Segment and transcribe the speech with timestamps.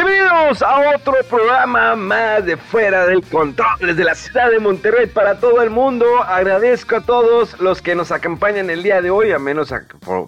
[0.00, 5.40] Bienvenidos a otro programa más de Fuera del Control desde la ciudad de Monterrey para
[5.40, 6.22] todo el mundo.
[6.22, 9.74] Agradezco a todos los que nos acompañan el día de hoy, a menos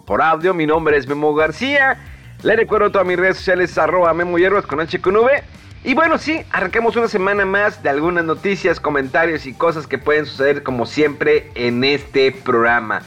[0.05, 0.55] por, audio.
[0.55, 1.99] Mi nombre es Memo García.
[2.43, 5.41] Le recuerdo todas mis redes sociales, arroba Memo Hierbas con H con V.
[5.85, 10.27] Y bueno, sí, arrancamos una semana más de algunas noticias, comentarios y cosas que pueden
[10.27, 13.03] suceder como siempre en este programa.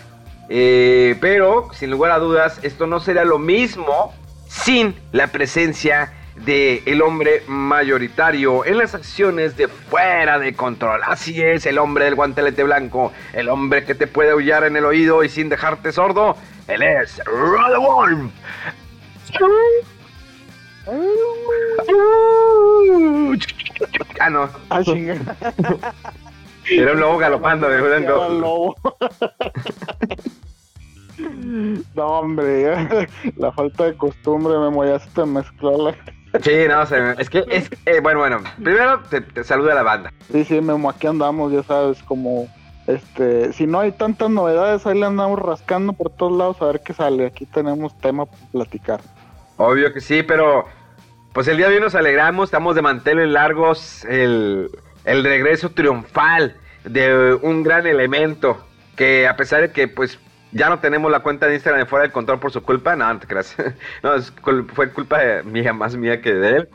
[0.48, 4.14] Eh, pero, sin lugar a dudas, esto no será lo mismo
[4.48, 11.02] sin la presencia de el hombre mayoritario en las acciones de fuera de control.
[11.06, 14.86] Así es, el hombre del guantelete blanco, el hombre que te puede aullar en el
[14.86, 16.36] oído y sin dejarte sordo.
[16.68, 18.32] Él es Wolf.
[24.20, 24.50] Ah, no.
[24.70, 24.82] Ah.
[26.70, 28.26] Era un lobo galopando de Era blanco.
[28.28, 28.76] el lobo.
[31.96, 35.96] No, hombre, la falta de costumbre, Memo, ya se te mezcló la...
[36.42, 37.70] Sí, no, se me- es que es.
[37.86, 38.42] eh, bueno, bueno.
[38.62, 40.12] Primero te, te saluda la banda.
[40.32, 42.48] Sí, sí, Memo, aquí andamos, ya sabes, como...
[42.88, 46.82] Este, si no hay tantas novedades, ahí le andamos rascando por todos lados a ver
[46.82, 47.26] qué sale.
[47.28, 49.02] Aquí tenemos tema para platicar.
[49.56, 50.66] Obvio que sí, pero
[51.32, 54.70] pues el día de hoy nos alegramos, estamos de manteles largos, el,
[55.06, 58.66] el regreso triunfal de un gran elemento
[58.98, 60.20] que a pesar de que pues
[60.54, 63.20] ya no tenemos la cuenta de Instagram fuera del control por su culpa, no, no
[63.20, 63.56] te creas,
[64.04, 64.34] no, es
[64.74, 66.70] fue culpa mía, más mía que de él.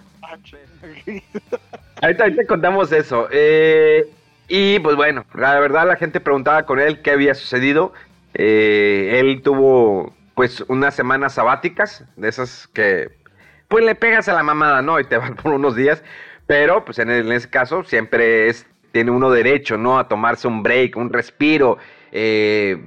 [2.01, 3.29] Ahorita, ahorita contamos eso.
[3.31, 4.05] eh,
[4.49, 7.93] y pues bueno, la verdad la gente preguntaba con él qué había sucedido.
[8.35, 13.09] Eh, él tuvo pues unas semanas sabáticas, de esas que
[13.69, 15.01] pues le pegas a la mamada, ¿no?
[15.01, 16.03] Y te van por unos días.
[16.47, 19.99] Pero pues en, en ese caso siempre es, tiene uno derecho, ¿no?
[19.99, 21.79] A tomarse un break, un respiro.
[22.13, 22.83] eh,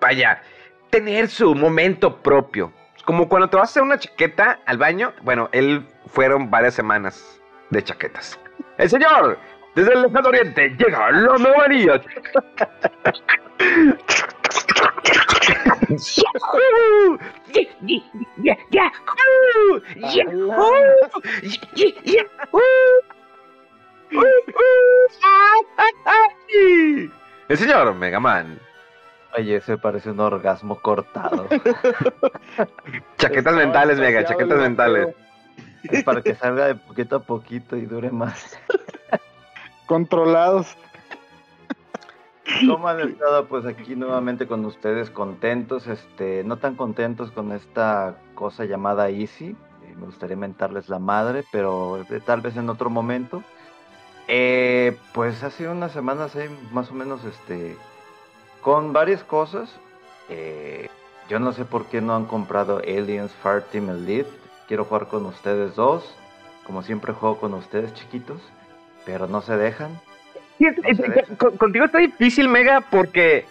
[0.00, 0.42] vaya,
[0.90, 2.72] tener su momento propio.
[3.04, 5.12] Como cuando te vas a hacer una chaqueta al baño.
[5.22, 8.38] Bueno, él fueron varias semanas de chaquetas.
[8.76, 9.38] El señor,
[9.74, 11.66] desde el lejano oriente, llega la nueva
[27.48, 28.67] El señor Megaman.
[29.38, 31.46] Oye, ese parece un orgasmo cortado.
[33.18, 35.14] Chaquetas mentales, Mega, chaquetas mentales.
[35.84, 38.58] es para que salga de poquito a poquito y dure más.
[39.86, 40.76] Controlados.
[42.66, 43.46] ¿Cómo han estado?
[43.46, 49.54] Pues aquí nuevamente con ustedes, contentos, este, no tan contentos con esta cosa llamada Easy.
[49.84, 53.44] Eh, me gustaría mentarles la madre, pero eh, tal vez en otro momento.
[54.26, 57.76] Eh, pues hace unas semanas ahí más o menos este,
[58.60, 59.74] con varias cosas.
[60.28, 60.88] Eh,
[61.28, 64.30] yo no sé por qué no han comprado Aliens Fire Team Elite.
[64.66, 66.14] Quiero jugar con ustedes dos.
[66.64, 68.42] Como siempre juego con ustedes chiquitos,
[69.06, 69.98] pero no se dejan.
[71.58, 73.46] Contigo está difícil, Mega, porque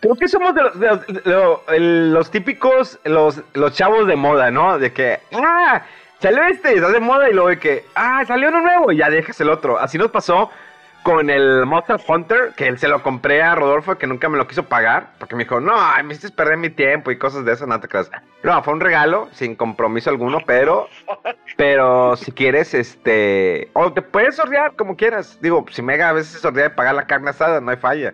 [0.00, 4.06] creo que somos de los, de los, de lo- el- los típicos, los, los chavos
[4.06, 4.78] de moda, ¿no?
[4.78, 5.82] De que, ah,
[6.20, 9.10] salió este, está de moda, y luego de que, ah, salió uno nuevo, y ya
[9.10, 9.78] dejas el otro.
[9.80, 10.50] Así nos pasó
[11.06, 14.48] con el Monster Hunter, que él se lo compré a Rodolfo, que nunca me lo
[14.48, 15.72] quiso pagar, porque me dijo, no,
[16.02, 18.10] me hiciste perder mi tiempo y cosas de eso, no te creas.
[18.42, 20.88] No, fue un regalo, sin compromiso alguno, pero
[21.56, 23.70] pero si quieres, este.
[23.72, 25.38] O te puedes sordear como quieras.
[25.40, 28.12] Digo, si Mega a veces se sortea de pagar la carne asada, no hay falla.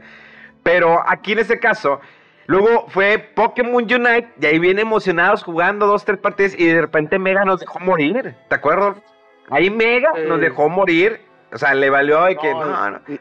[0.62, 1.98] Pero aquí en este caso,
[2.46, 7.18] luego fue Pokémon Unite y ahí viene emocionados jugando dos, tres partidas y de repente
[7.18, 8.34] Mega nos dejó morir.
[8.50, 8.96] ¿Te acuerdas?
[9.50, 10.26] Ahí Mega Eh.
[10.28, 11.31] nos dejó morir.
[11.52, 12.50] O sea, le valió de que.
[12.52, 13.00] No, No, no.
[13.08, 13.20] y-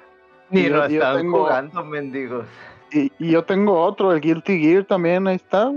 [0.50, 2.46] Ni Y lo yo- yo están tengo- jugando, mendigos.
[2.92, 5.70] Y, y yo tengo otro, el Guilty Gear también, ahí está.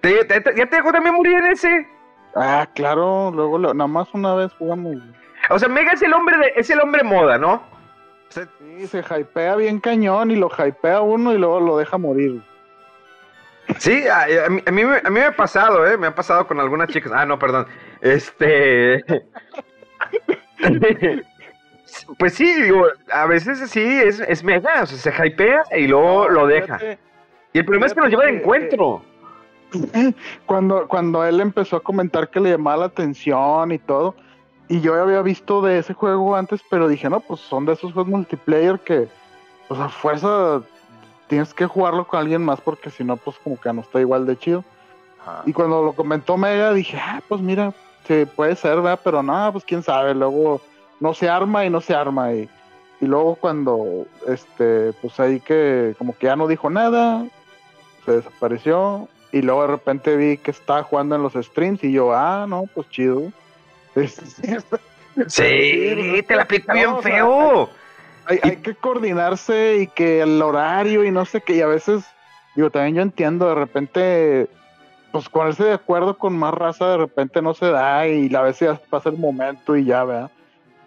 [0.00, 1.86] ¿Te- te- te- ¿Ya te dejó también morir en ese?
[2.34, 4.96] Ah, claro, luego lo- nada más una vez jugamos.
[5.50, 7.54] O sea, Mega es el hombre de, es el hombre moda, ¿no?
[7.54, 11.98] O sea, Sí, se hypea bien cañón y lo hypea uno y luego lo deja
[11.98, 12.42] morir.
[13.78, 15.98] Sí, a, mí, a, mí, me ha pasado, ¿eh?
[15.98, 17.12] Me ha pasado con algunas chicas.
[17.14, 17.66] Ah, no, perdón.
[18.00, 19.04] Este.
[22.18, 26.28] pues sí, digo, a veces sí, es, es mega, o sea, se hypea y luego
[26.28, 26.78] lo deja.
[27.52, 29.02] y el problema es que nos lleva de encuentro.
[30.46, 34.16] Cuando, cuando él empezó a comentar que le llamaba la atención y todo,
[34.68, 37.92] y yo había visto de ese juego antes, pero dije, no, pues son de esos
[37.92, 39.08] juegos multiplayer que,
[39.68, 40.62] pues a fuerza
[41.28, 44.26] tienes que jugarlo con alguien más porque si no, pues como que no está igual
[44.26, 44.64] de chido.
[45.46, 47.72] Y cuando lo comentó Mega, dije, ah, pues mira,
[48.08, 48.98] sí, puede ser, ¿verdad?
[49.04, 50.60] Pero no, pues quién sabe, luego
[51.00, 52.32] no se arma y no se arma.
[52.32, 52.48] Y,
[53.00, 57.26] y luego cuando, este, pues ahí que como que ya no dijo nada,
[58.04, 59.08] se desapareció.
[59.32, 62.64] Y luego de repente vi que estaba jugando en los streams y yo, ah, no,
[62.74, 63.32] pues chido.
[65.26, 67.68] sí, te la pica bien feo
[68.42, 72.04] hay, que coordinarse y que el horario y no sé qué, y a veces,
[72.54, 74.48] digo, también yo entiendo, de repente,
[75.12, 78.68] pues ponerse de acuerdo con más raza de repente no se da y a veces
[78.68, 80.30] ya pasa el momento y ya, ¿verdad?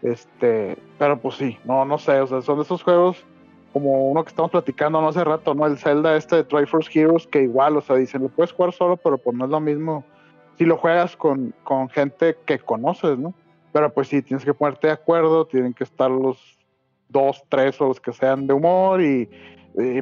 [0.04, 3.26] Este, pero pues sí, no, no sé, o sea, son de esos juegos
[3.72, 5.66] como uno que estamos platicando no hace rato, ¿no?
[5.66, 8.98] El Zelda este de Triforce Heroes, que igual, o sea, dicen, lo puedes jugar solo,
[8.98, 10.06] pero pues no es lo mismo
[10.58, 13.34] si lo juegas con, con gente que conoces, ¿no?
[13.72, 16.38] Pero pues sí, tienes que ponerte de acuerdo, tienen que estar los
[17.10, 19.28] dos, tres o los que sean de humor y,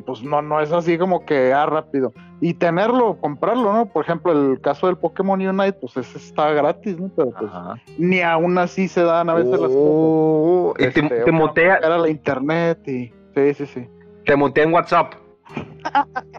[0.05, 2.13] pues no, no es así como que ah, rápido.
[2.41, 3.85] Y tenerlo, comprarlo, ¿no?
[3.85, 7.09] Por ejemplo, el caso del Pokémon Unite, pues ese está gratis, ¿no?
[7.15, 7.51] Pero pues
[7.97, 9.77] ni aún así se dan a veces las cosas.
[9.77, 11.77] Oh, y te, este, motea.
[11.77, 13.13] Era la internet y.
[13.35, 13.89] Sí, sí, sí.
[14.25, 15.13] Te mutea en WhatsApp.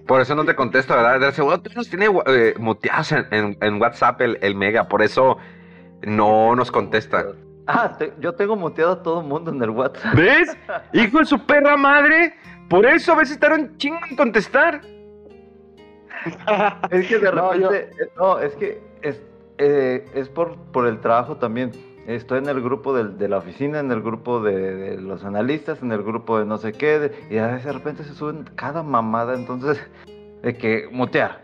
[0.06, 1.32] Por eso no te contesto, ¿verdad?
[1.32, 5.36] Seguro tú nos tiene eh, muteados en, en, WhatsApp el, el Mega, por eso
[6.02, 7.26] no nos contesta.
[7.66, 10.14] Ah, yo tengo muteado a todo el mundo en el WhatsApp.
[10.14, 10.56] ¿Ves?
[10.92, 12.34] Hijo de su perra madre.
[12.72, 14.80] Por eso a veces estaron chingo en contestar.
[16.90, 17.90] es que de repente.
[18.16, 19.20] No, es que es,
[19.58, 21.72] eh, es por, por el trabajo también.
[22.06, 26.02] Estoy en el grupo de, la oficina, en el grupo de, los analistas, en el
[26.02, 29.78] grupo de no sé qué, y a veces de repente se suben cada mamada, entonces,
[30.42, 31.42] de que mutear.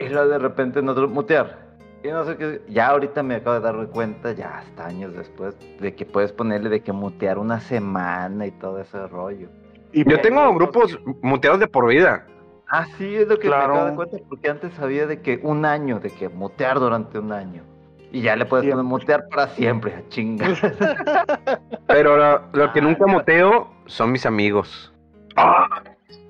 [0.00, 1.64] Y luego de repente no mutear
[2.10, 2.62] no sé qué.
[2.68, 6.70] Ya ahorita me acabo de dar cuenta, ya hasta años después, de que puedes ponerle
[6.70, 9.48] de que mutear una semana y todo ese rollo.
[9.94, 12.26] Y yo tengo grupos muteados de por vida.
[12.68, 15.64] Ah, sí, es lo que me acabo de cuenta, porque antes sabía de que un
[15.64, 17.62] año, de que mutear durante un año.
[18.10, 20.46] Y ya le puedes poner mutear para siempre, a chinga.
[21.86, 24.92] Pero lo, que nunca muteo son mis amigos.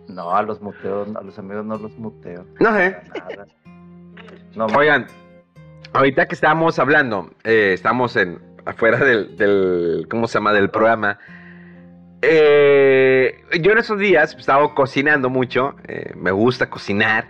[0.09, 2.45] No, a los muteos, a los amigos no los muteo.
[2.61, 2.99] No sé.
[4.55, 5.07] No, Oigan,
[5.95, 10.53] ahorita que estábamos hablando, eh, estamos en afuera del, ¿cómo se llama?
[10.53, 11.19] Del programa.
[12.23, 13.24] Eh,
[13.61, 17.29] yo en esos días estaba cocinando mucho, eh, me gusta cocinar.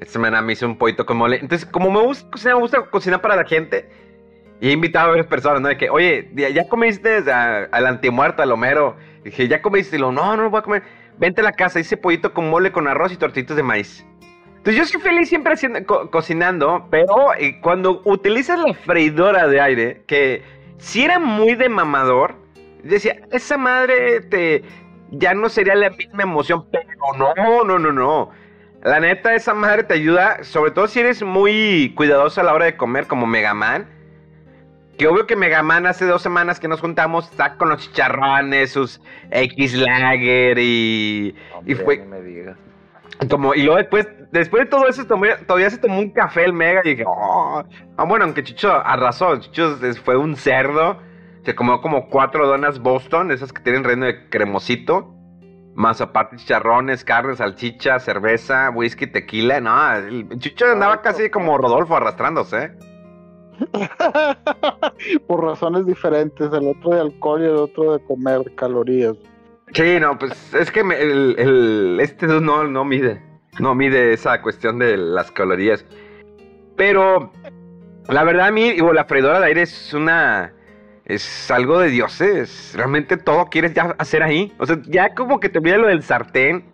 [0.00, 1.38] Esta semana me hice un poquito con mole.
[1.40, 3.88] Entonces, como me gusta cocinar, me gusta cocinar para la gente.
[4.60, 5.68] Y he invitado a varias personas, ¿no?
[5.68, 8.96] De que, oye, ¿ya, comiste al antimuerto, al Homero?
[9.24, 9.96] dije, ¿ya comiste?
[9.96, 10.82] Y lo, no, no voy a comer.
[11.18, 14.06] Vente a la casa, hice pollito con mole, con arroz y tortitos de maíz.
[14.56, 20.02] Entonces yo soy feliz siempre haciendo, cocinando, pero eh, cuando utilizas la freidora de aire,
[20.06, 20.42] que
[20.78, 22.34] si era muy de mamador,
[22.82, 24.62] decía, esa madre te
[25.10, 28.30] ya no sería la misma emoción, pero no, no, no, no.
[28.82, 32.66] La neta, esa madre te ayuda, sobre todo si eres muy cuidadoso a la hora
[32.66, 33.88] de comer, como Megaman.
[34.96, 39.00] Que obvio que Megaman hace dos semanas que nos juntamos, está con los chicharrones, sus
[39.30, 41.34] X Lager y.
[41.66, 41.98] y fue.
[41.98, 42.56] me digas.
[43.30, 46.82] Como, y luego después, después de todo eso, todavía se tomó un café el Mega
[46.84, 47.64] y dije, oh,
[47.96, 51.00] ah, bueno, aunque Chicho arrasó, Chicho fue un cerdo,
[51.46, 55.14] se comió como cuatro donas Boston, esas que tienen reino de cremosito,
[55.76, 61.96] más aparte chicharrones, carne, salchicha, cerveza, whisky, tequila, no, el Chicho andaba casi como Rodolfo
[61.96, 62.72] arrastrándose.
[65.28, 69.14] Por razones diferentes, el otro de alcohol y el otro de comer calorías.
[69.72, 73.22] Sí, no, pues es que el, este no, no mide.
[73.60, 75.86] No mide esa cuestión de las calorías.
[76.76, 77.30] Pero
[78.08, 80.52] la verdad a mí, digo, la freidora de aire es una...
[81.06, 82.72] Es algo de dioses.
[82.76, 84.52] Realmente todo quieres ya hacer ahí.
[84.58, 86.64] O sea, ya como que te olvidas lo del sartén.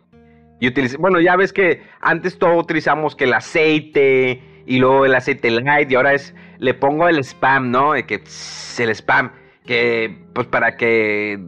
[0.59, 5.15] Y utiliza, bueno, ya ves que antes todo utilizamos que el aceite y luego el
[5.15, 7.93] aceite light y ahora es, le pongo el spam, ¿no?
[7.93, 8.23] De que
[8.79, 9.33] el spam
[9.67, 11.39] que pues para que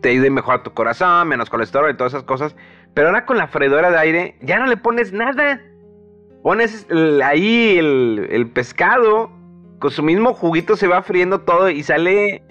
[0.00, 2.56] te ayude mejor a tu corazón, menos colesterol y todas esas cosas.
[2.94, 5.60] Pero ahora con la freidora de aire ya no le pones nada.
[6.42, 6.86] Pones
[7.22, 9.30] ahí el, pescado,
[9.80, 12.42] con su mismo juguito se va friendo todo y sale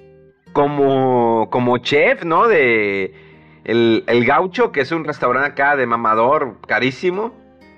[0.52, 2.48] como, como chef, ¿no?
[2.48, 3.14] De
[3.64, 7.34] el, el gaucho, que es un restaurante acá de mamador carísimo.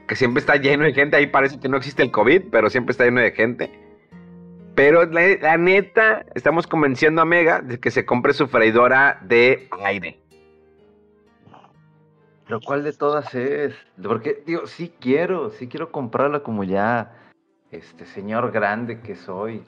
[0.07, 1.17] que siempre está lleno de gente.
[1.17, 3.71] Ahí parece que no existe el COVID, pero siempre está lleno de gente.
[4.73, 10.17] Pero la, neta, estamos convenciendo a Mega de que se compre su freidora de aire.
[12.45, 13.75] Pero ¿cuál de todas es?
[14.01, 17.11] Porque, digo, sí quiero, sí quiero comprarla como ya,
[17.71, 19.63] este señor grande que soy,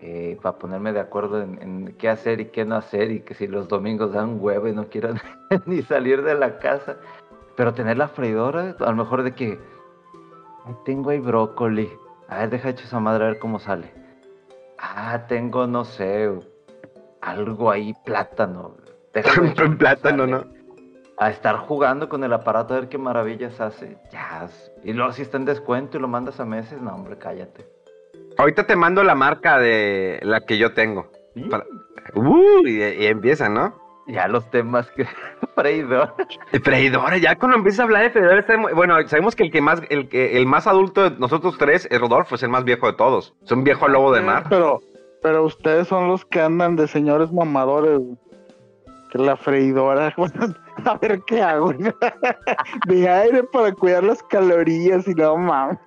[0.00, 3.46] eh, para ponerme de acuerdo en, qué hacer y qué no hacer, y que si
[3.46, 5.14] los domingos dan huevo y no quiero
[5.66, 6.96] ni salir de la casa.
[7.56, 9.58] Pero tener la freidora, a lo mejor de que,
[10.84, 11.88] tengo ahí brócoli,
[12.28, 13.92] a ver, deja hecho esa madre a ver cómo sale.
[14.78, 16.30] Ah, tengo, no sé,
[17.20, 18.76] algo ahí, plátano.
[19.78, 20.53] Plátano, ¿no?
[21.24, 23.96] A estar jugando con el aparato a ver qué maravillas hace.
[24.12, 24.46] Ya.
[24.82, 27.64] Y luego si está en descuento y lo mandas a meses, no, hombre, cállate.
[28.36, 31.10] Ahorita te mando la marca de la que yo tengo.
[32.14, 33.74] Uh, y, empieza, ¿no?
[34.06, 35.06] Ya los temas que.
[35.54, 36.14] freidora.
[36.62, 40.10] Freidora, ya cuando empiezas a hablar de freidora, bueno, sabemos que el que más, el
[40.10, 43.34] que el más adulto de nosotros tres es Rodolfo, es el más viejo de todos.
[43.42, 44.44] Es un viejo lobo de mar.
[44.50, 44.82] Pero,
[45.22, 47.98] pero ustedes son los que andan de señores mamadores.
[49.10, 50.14] Que la freidora,
[50.84, 51.72] a ver qué hago.
[52.86, 55.78] de aire para cuidar las calorías y no mames.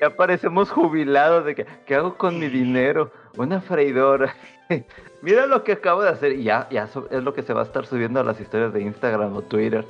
[0.00, 3.10] ya parecemos jubilados de que, ¿qué hago con mi dinero?
[3.36, 4.34] Una freidora.
[5.22, 6.32] Mira lo que acabo de hacer.
[6.32, 8.82] Y ya, ya es lo que se va a estar subiendo a las historias de
[8.82, 9.84] Instagram o Twitter.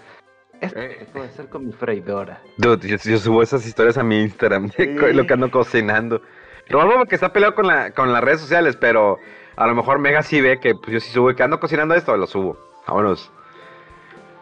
[0.60, 1.06] Esto, eh.
[1.12, 2.40] puede ser con mi freidora.
[2.56, 4.70] Dude, yo, subo esas historias a mi Instagram,
[5.12, 6.22] lo que ando cocinando.
[6.68, 9.18] Lo que está peleado con, la, con las redes sociales, pero
[9.56, 12.16] a lo mejor Mega sí ve que pues, yo sí subo que ando cocinando esto,
[12.16, 12.56] lo subo.
[12.86, 13.30] Vámonos.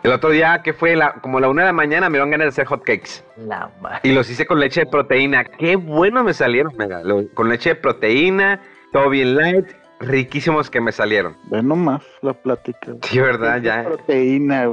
[0.04, 2.44] El otro día, que fue la, como la una de la mañana, me iban ganas
[2.44, 3.24] de hacer hotcakes.
[3.38, 3.70] La
[4.02, 5.44] y los hice con leche de proteína.
[5.44, 7.00] Qué bueno me salieron, mega.
[7.32, 8.60] con leche de proteína,
[8.92, 9.66] todo bien light
[10.00, 11.36] riquísimos que me salieron.
[11.44, 12.92] Ve nomás la plática.
[13.02, 13.62] Sí, ¿verdad?
[13.62, 13.84] Ya.
[13.84, 14.68] Proteína,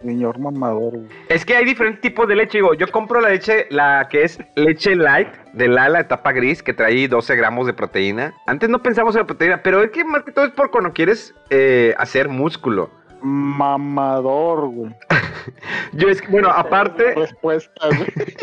[0.00, 0.94] señor mamador.
[1.28, 2.58] Es que hay diferentes tipos de leche.
[2.58, 6.62] Digo, yo compro la leche, la que es leche light, de la, la etapa gris,
[6.62, 8.32] que trae 12 gramos de proteína.
[8.46, 10.92] Antes no pensamos en la proteína, pero es que más que todo es por cuando
[10.92, 12.90] quieres eh, hacer músculo.
[13.22, 14.94] Mamador, güey.
[15.92, 17.14] yo es que, bueno, aparte.
[17.14, 18.36] Respuesta, güey.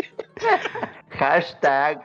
[1.12, 2.02] Hashtag.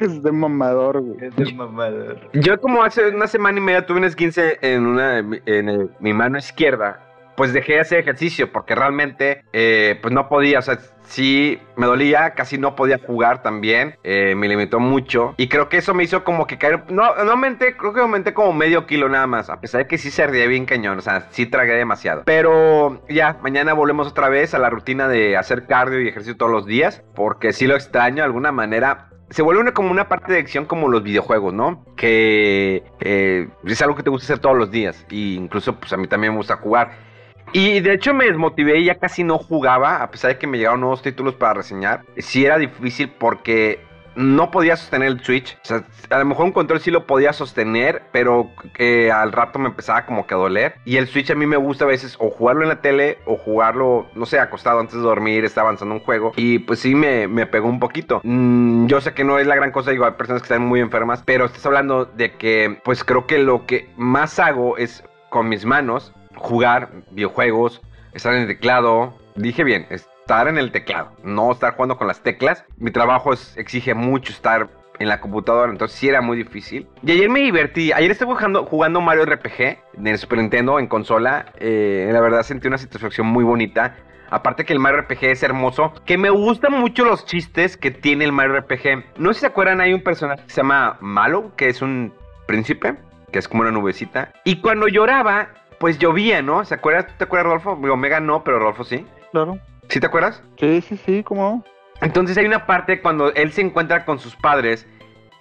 [0.00, 1.28] es de mamador, güey.
[1.28, 2.30] Es de mamador.
[2.32, 6.38] Yo como hace una semana y media tuve un esguince en una en mi mano
[6.38, 7.02] izquierda.
[7.36, 11.86] Pues dejé de hacer ejercicio porque realmente eh, pues no podía, o sea, sí me
[11.86, 16.04] dolía, casi no podía jugar también, eh, me limitó mucho y creo que eso me
[16.04, 19.50] hizo como que caer, no, no aumenté, creo que aumenté como medio kilo nada más,
[19.50, 22.22] a pesar de que sí se ardía bien cañón, o sea, sí tragué demasiado.
[22.24, 26.52] Pero ya, mañana volvemos otra vez a la rutina de hacer cardio y ejercicio todos
[26.52, 30.32] los días, porque sí lo extraño de alguna manera se vuelve una, como una parte
[30.32, 31.84] de acción como los videojuegos, ¿no?
[31.96, 35.04] Que eh, es algo que te gusta hacer todos los días.
[35.10, 37.05] Y incluso, pues a mí también me gusta jugar.
[37.52, 40.58] Y de hecho me desmotivé y ya casi no jugaba, a pesar de que me
[40.58, 42.02] llegaron nuevos títulos para reseñar.
[42.18, 43.80] Sí era difícil porque
[44.16, 45.56] no podía sostener el Switch.
[45.62, 49.58] O sea, a lo mejor un control sí lo podía sostener, pero que al rato
[49.58, 50.74] me empezaba como que a doler.
[50.84, 53.36] Y el Switch a mí me gusta a veces o jugarlo en la tele o
[53.36, 56.32] jugarlo, no sé, acostado antes de dormir, está avanzando un juego.
[56.36, 58.20] Y pues sí me, me pegó un poquito.
[58.24, 60.80] Mm, yo sé que no es la gran cosa, digo, hay personas que están muy
[60.80, 65.48] enfermas, pero estás hablando de que pues creo que lo que más hago es con
[65.48, 66.12] mis manos
[66.46, 69.14] jugar videojuegos, estar en el teclado.
[69.34, 72.64] Dije bien, es estar en el teclado, no estar jugando con las teclas.
[72.78, 76.88] Mi trabajo exige mucho estar en la computadora, entonces sí era muy difícil.
[77.02, 79.60] Y ayer me divertí, ayer estuve jugando, jugando Mario RPG
[79.98, 81.52] en el Super Nintendo en consola.
[81.58, 83.96] Eh, la verdad sentí una satisfacción muy bonita.
[84.30, 88.24] Aparte que el Mario RPG es hermoso, que me gustan mucho los chistes que tiene
[88.24, 89.18] el Mario RPG.
[89.18, 92.12] No sé si se acuerdan, hay un personaje que se llama Malo, que es un
[92.46, 92.96] príncipe,
[93.30, 94.32] que es como una nubecita.
[94.44, 95.48] Y cuando lloraba,
[95.78, 96.64] pues llovía, ¿no?
[96.64, 97.06] ¿Se acuerdan?
[97.16, 97.72] ¿Te acuerdas, Rolfo?
[97.72, 99.06] Omega no, pero Rolfo sí.
[99.32, 99.58] Claro.
[99.88, 100.42] ¿Sí te acuerdas?
[100.58, 101.64] Sí, sí, sí, ¿cómo?
[102.00, 104.86] Entonces hay una parte cuando él se encuentra con sus padres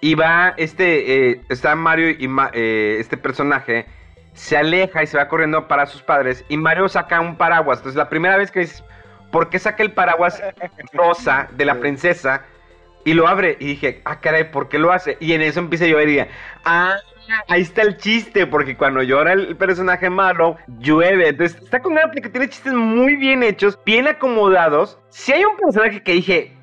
[0.02, 3.86] y va, este, eh, está Mario y eh, este personaje
[4.34, 7.80] se aleja y se va corriendo para sus padres y Mario saca un paraguas.
[7.80, 8.84] Entonces la primera vez que dices,
[9.32, 10.42] ¿por qué saca el paraguas
[10.94, 12.44] rosa de la princesa?
[13.04, 15.18] Y lo abre y dije, ah, caray, ¿por qué lo hace?
[15.20, 16.30] Y en eso empieza a llover y dije,
[16.66, 16.96] ah,
[17.48, 21.30] ahí está el chiste, porque cuando llora el personaje malo, llueve.
[21.30, 25.00] Entonces, está con una que tiene chistes muy bien hechos, bien acomodados.
[25.10, 26.58] Si hay un personaje que dije,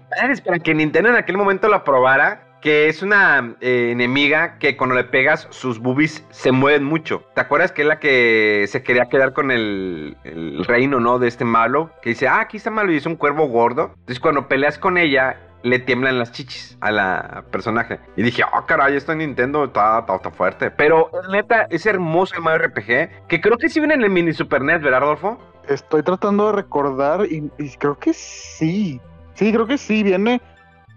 [0.45, 4.95] para que Nintendo en aquel momento lo probara, que es una eh, enemiga que cuando
[4.95, 7.25] le pegas sus boobies se mueven mucho.
[7.35, 11.19] ¿Te acuerdas que es la que se quería quedar con el, el reino, ¿no?
[11.19, 11.91] De este malo.
[12.03, 13.95] Que dice, ah, aquí está malo y es un cuervo gordo.
[13.99, 18.01] Entonces cuando peleas con ella, le tiemblan las chichis a la personaje.
[18.17, 20.71] Y dije, oh caray, esto en Nintendo está, está, fuerte.
[20.71, 24.33] Pero neta, es hermoso el Mario RPG, que creo que sí viene en el mini
[24.33, 25.39] Super NES, ¿verdad, Rodolfo?
[25.69, 29.01] Estoy tratando de recordar y, creo que sí.
[29.35, 30.41] Sí, creo que sí, viene,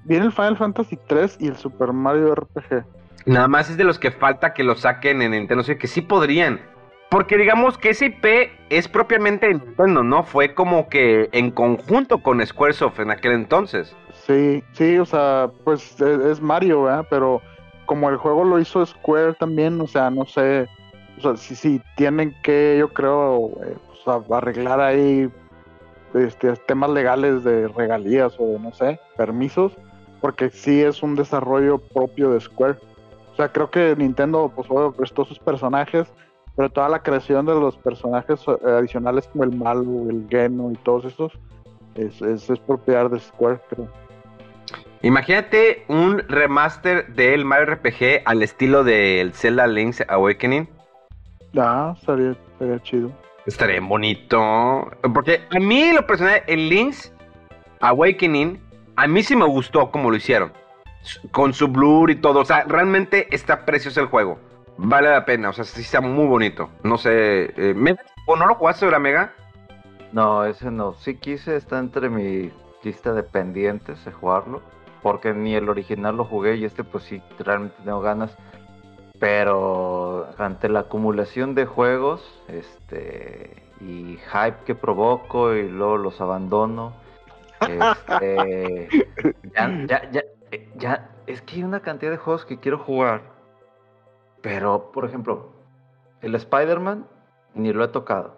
[0.04, 2.84] viene el Final Fantasy 3 y el Super Mario RPG.
[3.26, 6.02] Nada más es de los que falta que lo saquen en Nintendo Switch, que sí
[6.02, 6.60] podrían.
[7.10, 10.24] Porque digamos que ese IP es propiamente Nintendo, ¿no?
[10.24, 13.96] Fue como que en conjunto con Squaresoft en aquel entonces.
[14.26, 17.06] Sí, sí, o sea, pues e- es, Mario, ¿verdad?
[17.10, 17.42] Pero
[17.86, 20.68] como el juego lo hizo Square también, o sea, no sé,
[21.18, 25.30] o sea, sí, sí, tienen que, yo creo, eh, sea, arreglar ahí
[26.14, 29.74] este, temas legales de regalías o de, no sé, permisos,
[30.22, 32.78] porque sí es un desarrollo propio de Square.
[33.34, 36.08] O sea, creo que Nintendo, pues, obvio, prestó sus personajes,
[36.56, 40.76] pero toda la creación de los personajes eh, adicionales como el Malo, el Geno y
[40.76, 41.34] todos estos
[41.96, 44.05] es, es, es propiedad de Square, creo.
[45.06, 50.68] Imagínate un remaster del Mario RPG al estilo del Zelda Link's Awakening.
[51.56, 53.12] Ah, estaría, estaría chido.
[53.46, 54.90] Estaría bonito.
[55.14, 57.14] Porque a mí, lo personal, el Link's
[57.82, 58.60] Awakening,
[58.96, 60.52] a mí sí me gustó como lo hicieron.
[61.30, 62.40] Con su blur y todo.
[62.40, 64.40] O sea, realmente está precioso el juego.
[64.78, 65.50] Vale la pena.
[65.50, 66.72] O sea, sí está muy bonito.
[66.82, 67.54] No sé.
[67.56, 67.96] Eh.
[68.26, 69.36] ¿O no lo jugaste, la Mega?
[70.14, 70.96] No, ese no.
[70.96, 74.64] Sí quise, está entre mi lista de pendientes de jugarlo.
[75.06, 78.36] Porque ni el original lo jugué y este pues sí, realmente tengo ganas.
[79.20, 86.94] Pero ante la acumulación de juegos, este y hype que provoco y luego los abandono.
[87.62, 88.90] Este,
[89.56, 90.24] ya, ya, ya,
[90.76, 93.22] ya, es que hay una cantidad de juegos que quiero jugar.
[94.42, 95.52] Pero, por ejemplo,
[96.22, 97.06] el Spider-Man
[97.54, 98.38] ni lo he tocado.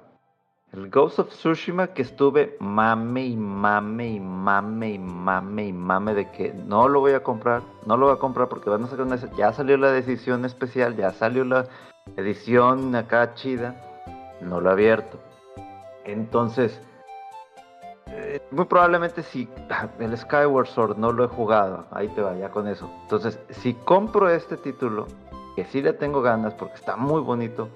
[0.73, 6.13] El Ghost of Tsushima que estuve mame y mame y mame y mame y mame
[6.13, 8.87] de que no lo voy a comprar, no lo voy a comprar porque van a
[8.87, 9.15] sacar una...
[9.37, 11.67] Ya salió la decisión especial, ya salió la
[12.17, 13.75] edición acá chida,
[14.41, 15.17] no lo he abierto.
[16.03, 16.81] Entonces,
[18.07, 19.47] eh, muy probablemente si
[19.99, 22.91] el Skyward Sword no lo he jugado, ahí te vaya con eso.
[23.03, 25.07] Entonces, si compro este título,
[25.55, 27.69] que sí le tengo ganas porque está muy bonito,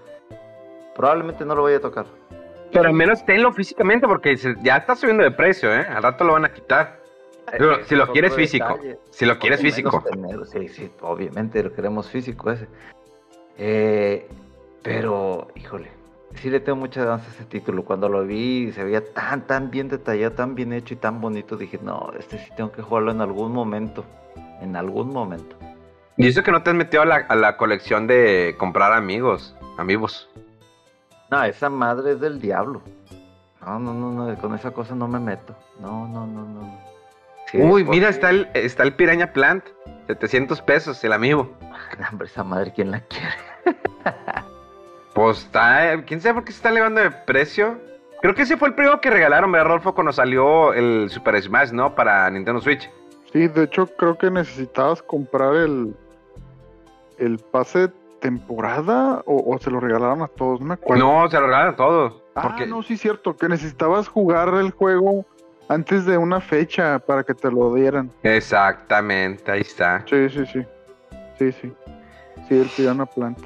[0.93, 2.05] probablemente no lo voy a tocar.
[2.71, 5.85] Pero al menos tenlo físicamente porque ya está subiendo de precio, ¿eh?
[5.89, 7.01] Al rato lo van a quitar.
[7.51, 8.79] Pero, si lo quieres físico.
[9.09, 10.03] Si lo quieres físico.
[10.51, 12.67] Sí, sí, obviamente lo queremos físico ese.
[13.57, 14.27] Eh,
[14.81, 15.89] pero, híjole,
[16.35, 17.83] sí le tengo muchas ganas a ese título.
[17.83, 21.57] Cuando lo vi se veía tan, tan bien detallado, tan bien hecho y tan bonito,
[21.57, 24.05] dije, no, este sí tengo que jugarlo en algún momento.
[24.61, 25.57] En algún momento.
[26.15, 29.55] Y eso que no te has metido a la, a la colección de comprar amigos,
[29.77, 30.30] amigos.
[31.31, 32.81] No, esa madre es del diablo.
[33.65, 35.55] No, no, no, no, con esa cosa no me meto.
[35.79, 36.77] No, no, no, no.
[37.49, 39.63] Sí, Uy, mira, está el, está el Piraña Plant.
[40.07, 41.49] 700 pesos, el amigo.
[42.11, 43.33] Hombre, esa madre, ¿quién la quiere?
[45.15, 47.79] pues está, quién sabe por qué se está elevando de precio.
[48.21, 49.95] Creo que ese fue el primero que regalaron, ¿verdad, Rolfo?
[49.95, 51.95] Cuando salió el Super Smash, ¿no?
[51.95, 52.89] Para Nintendo Switch.
[53.31, 55.95] Sí, de hecho, creo que necesitabas comprar el,
[57.17, 57.89] el pase
[58.21, 61.03] temporada o, o, se lo regalaron a todos, no me acuerdo.
[61.03, 62.23] No, se lo regalaron a todos.
[62.33, 62.63] Porque...
[62.63, 65.25] Ah, no, sí, cierto, que necesitabas jugar el juego
[65.67, 68.11] antes de una fecha para que te lo dieran.
[68.23, 70.05] Exactamente, ahí está.
[70.07, 70.65] Sí, sí, sí.
[71.37, 71.73] Sí, sí.
[72.47, 73.39] Sí, el Piranha Plant.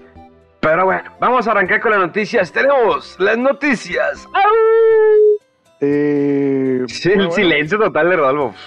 [0.60, 2.52] Pero bueno, vamos a arrancar con las noticias.
[2.52, 4.28] Tenemos las noticias.
[5.80, 8.58] Eh, sí, el bueno, silencio total de Rodolfo.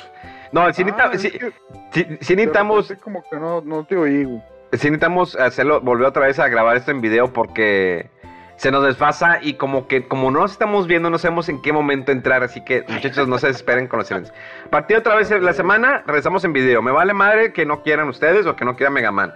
[0.52, 1.52] No, si, ah, necesitamos, si, que
[1.92, 2.94] si, si necesitamos.
[3.02, 4.42] Como que no, no te oí, güey.
[4.72, 8.10] Sí necesitamos hacerlo, volver otra vez a grabar esto en video porque
[8.56, 11.72] se nos desfasa y como que como no nos estamos viendo, no sabemos en qué
[11.72, 14.36] momento entrar, así que muchachos no se desesperen con los silencios.
[14.68, 16.82] Partido otra vez la semana, regresamos en video.
[16.82, 19.32] Me vale madre que no quieran ustedes o que no quieran Megaman.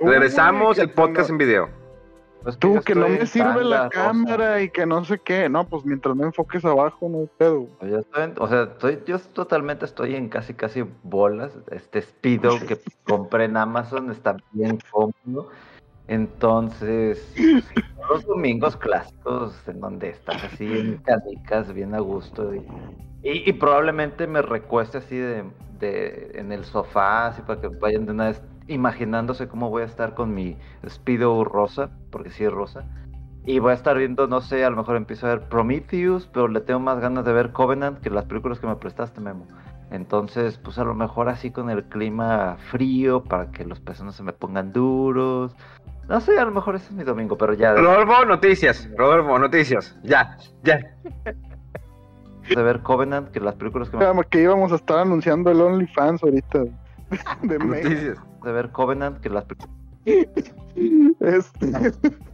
[0.00, 1.85] Regresamos el podcast en video.
[2.46, 5.48] Pues Tú, que no me sirve la cámara y que no sé qué.
[5.48, 7.62] No, pues mientras no enfoques abajo, no hay pedo.
[7.62, 11.58] O sea, yo estoy en- o sea, estoy- yo totalmente estoy en casi casi bolas.
[11.72, 15.48] Este Speedo que compré en Amazon está bien cómodo.
[16.06, 17.34] Entonces,
[18.08, 22.54] los domingos clásicos en donde estás así en canicas, bien a gusto.
[22.54, 22.58] Y,
[23.24, 25.42] y- y probablemente me recueste así de,
[25.80, 29.86] de- en el sofá, así para que vayan de una vez imaginándose cómo voy a
[29.86, 30.56] estar con mi
[30.88, 32.84] Speedo rosa, porque sí es rosa.
[33.44, 36.48] Y voy a estar viendo, no sé, a lo mejor empiezo a ver Prometheus, pero
[36.48, 39.46] le tengo más ganas de ver Covenant que las películas que me prestaste, Memo.
[39.92, 44.24] Entonces, pues a lo mejor así con el clima frío, para que los pezones se
[44.24, 45.54] me pongan duros.
[46.08, 48.88] No sé, a lo mejor ese es mi domingo, pero ya Rodolfo, noticias.
[48.96, 49.96] Rodolfo, noticias.
[50.02, 50.80] Ya, ya.
[52.48, 56.22] de ver Covenant que las películas que me que íbamos a estar anunciando el OnlyFans
[56.22, 56.64] ahorita.
[57.42, 57.84] De Meg.
[57.84, 58.18] Noticias.
[58.44, 59.44] de ver Covenant que las
[61.20, 61.72] Este,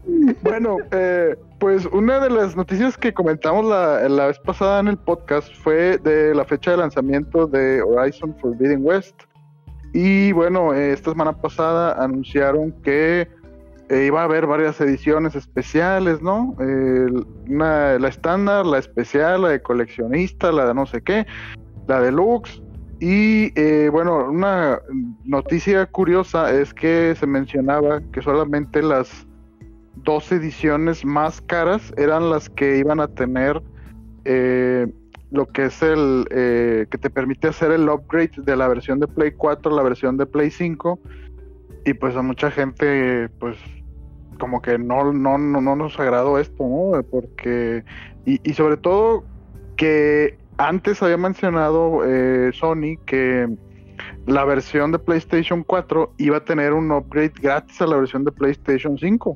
[0.43, 4.99] bueno, eh, pues una de las noticias que comentamos la, la, vez pasada en el
[4.99, 9.15] podcast fue de la fecha de lanzamiento de Horizon Forbidden West.
[9.95, 13.29] Y bueno, eh, esta semana pasada anunciaron que
[13.89, 16.57] eh, iba a haber varias ediciones especiales, ¿no?
[17.49, 21.27] una, la estándar, la especial, la de coleccionista, la de no sé qué,
[21.89, 22.62] la deluxe
[23.03, 24.81] y eh, bueno, una
[25.25, 29.27] noticia curiosa es que se mencionaba que solamente las
[30.05, 33.61] dos ediciones más caras eran las que iban a tener
[34.25, 34.87] eh,
[35.33, 39.09] lo que es el eh, que te permite hacer el upgrade de la versión de
[39.09, 41.01] Play 4 a la versión de Play 5
[41.85, 43.57] y pues a mucha gente pues
[44.39, 47.03] como que no, no, no, no nos agradó esto, ¿no?
[47.03, 47.83] Porque
[48.25, 49.25] y, y sobre todo
[49.77, 53.49] que antes había mencionado eh, Sony que
[54.27, 58.33] la versión de PlayStation 4 iba a tener un upgrade gratis a la versión de
[58.33, 59.35] PlayStation 5.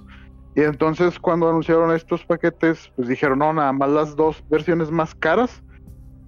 [0.54, 5.14] Y entonces cuando anunciaron estos paquetes, pues dijeron, no, nada más las dos versiones más
[5.14, 5.62] caras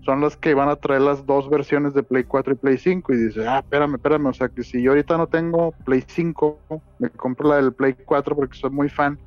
[0.05, 3.13] son las que van a traer las dos versiones de Play 4 y Play 5.
[3.13, 6.59] Y dice, ah, espérame, espérame, o sea que si yo ahorita no tengo Play 5,
[6.99, 9.19] me compro la del Play 4 porque soy muy fan,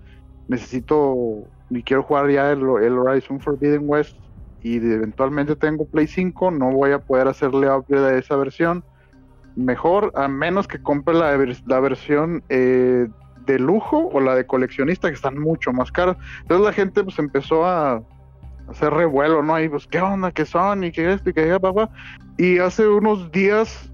[0.47, 4.17] necesito y quiero jugar ya el Horizon Forbidden West
[4.63, 8.83] y eventualmente tengo Play 5, no voy a poder hacerle upgrade a esa versión.
[9.55, 13.07] Mejor, a menos que compre la, la versión eh,
[13.45, 16.17] de lujo o la de coleccionista, que están mucho más caras.
[16.41, 18.03] Entonces la gente pues empezó a
[18.69, 19.59] hacer revuelo, ¿no?
[19.59, 20.31] Y pues, ¿qué onda?
[20.31, 20.83] ¿Qué son?
[20.83, 21.29] ¿Y qué esto?
[21.29, 21.89] ¿Y qué papá?
[22.37, 23.91] Y hace unos días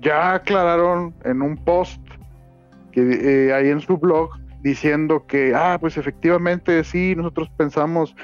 [0.00, 2.00] ya aclararon en un post
[2.92, 4.30] que eh, ahí en su blog
[4.62, 8.14] diciendo que, ah, pues efectivamente sí, nosotros pensamos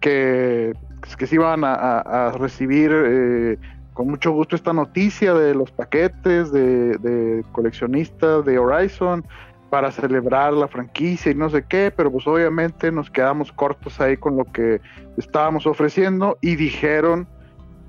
[0.00, 0.72] que
[1.16, 3.58] que se iban a, recibir eh,
[3.92, 9.24] con mucho gusto esta noticia de los paquetes de, coleccionistas de Horizon
[9.70, 14.16] para celebrar la franquicia y no sé qué, pero pues obviamente nos quedamos cortos ahí
[14.16, 14.80] con lo que
[15.16, 17.26] estábamos ofreciendo y dijeron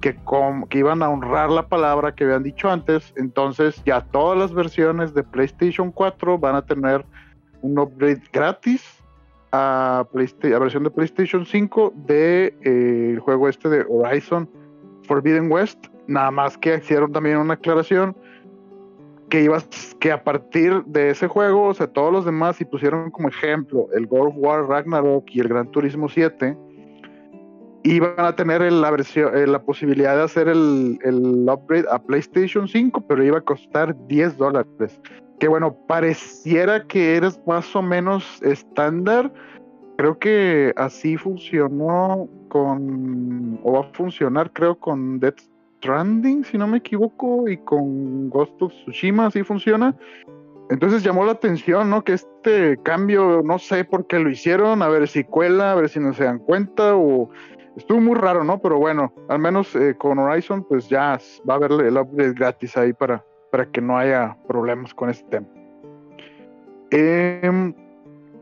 [0.01, 0.17] que,
[0.69, 5.13] que iban a honrar la palabra que habían dicho antes, entonces ya todas las versiones
[5.13, 7.05] de PlayStation 4 van a tener
[7.61, 9.04] un upgrade gratis
[9.55, 14.49] a, versión de PlayStation 5 de eh, el juego este de Horizon
[15.03, 15.87] Forbidden West.
[16.07, 18.15] Nada más que hicieron también una aclaración
[19.29, 23.09] que ibas que a partir de ese juego, o sea, todos los demás, y pusieron
[23.09, 26.55] como ejemplo el God of War Ragnarok y el Gran Turismo 7,
[27.83, 32.67] iban a tener la versión, eh, la posibilidad de hacer el, el, upgrade a PlayStation
[32.67, 35.01] 5, pero iba a costar 10 dólares
[35.39, 39.31] que bueno, pareciera que eres más o menos estándar.
[39.97, 45.39] Creo que así funcionó con, o va a funcionar creo con Death
[45.77, 49.95] Stranding, si no me equivoco, y con Ghost of Tsushima así funciona.
[50.69, 52.03] Entonces llamó la atención, ¿no?
[52.03, 55.89] Que este cambio, no sé por qué lo hicieron, a ver si cuela, a ver
[55.89, 57.29] si no se dan cuenta, o
[57.77, 58.59] estuvo muy raro, ¿no?
[58.59, 62.75] Pero bueno, al menos eh, con Horizon, pues ya va a haber el upgrade gratis
[62.77, 63.23] ahí para,
[63.55, 65.47] para que no haya problemas con este tema.
[66.91, 67.73] Em,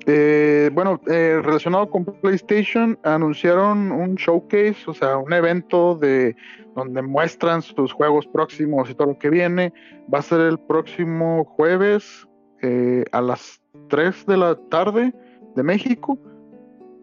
[0.08, 6.36] eh, bueno, eh, relacionado con PlayStation, anunciaron un showcase, o sea, un evento de
[6.74, 9.72] donde muestran sus juegos próximos y todo lo que viene.
[10.12, 12.28] Va a ser el próximo jueves
[12.64, 15.14] eh, a las 3 de la tarde
[15.56, 16.18] de México,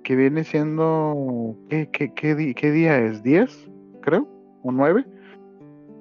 [0.03, 3.23] que viene siendo, ¿qué, qué, día es?
[3.23, 3.71] ¿10?
[4.01, 4.27] Creo,
[4.65, 5.07] o 9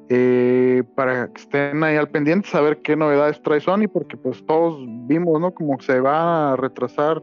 [0.10, 4.84] eh, para que estén ahí al pendiente, saber qué novedades trae Sony, porque pues todos
[5.08, 5.54] vimos, ¿no?
[5.54, 7.22] Como se va a retrasar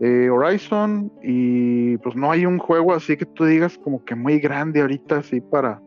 [0.00, 4.38] eh, Horizon y pues no hay un juego así que tú digas como que muy
[4.38, 5.82] grande ahorita, así para,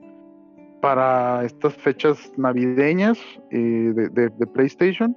[0.81, 3.17] para estas fechas navideñas
[3.51, 5.15] eh, de, de, PlayStation.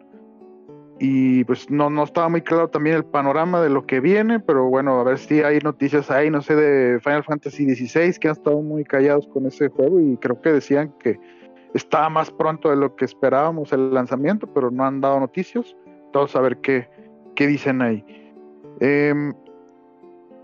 [1.00, 4.64] Y pues no, no estaba muy claro también el panorama de lo que viene, pero
[4.64, 8.32] bueno, a ver si hay noticias ahí, no sé, de Final Fantasy XVI, que han
[8.32, 11.18] estado muy callados con ese juego y creo que decían que
[11.74, 15.76] estaba más pronto de lo que esperábamos el lanzamiento, pero no han dado noticias.
[16.12, 16.88] Todos a ver qué,
[17.36, 18.04] qué dicen ahí.
[18.80, 19.32] Em,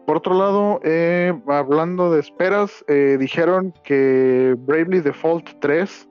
[0.06, 6.08] por otro lado, eh, hablando de esperas, eh, dijeron que Bravely Default 3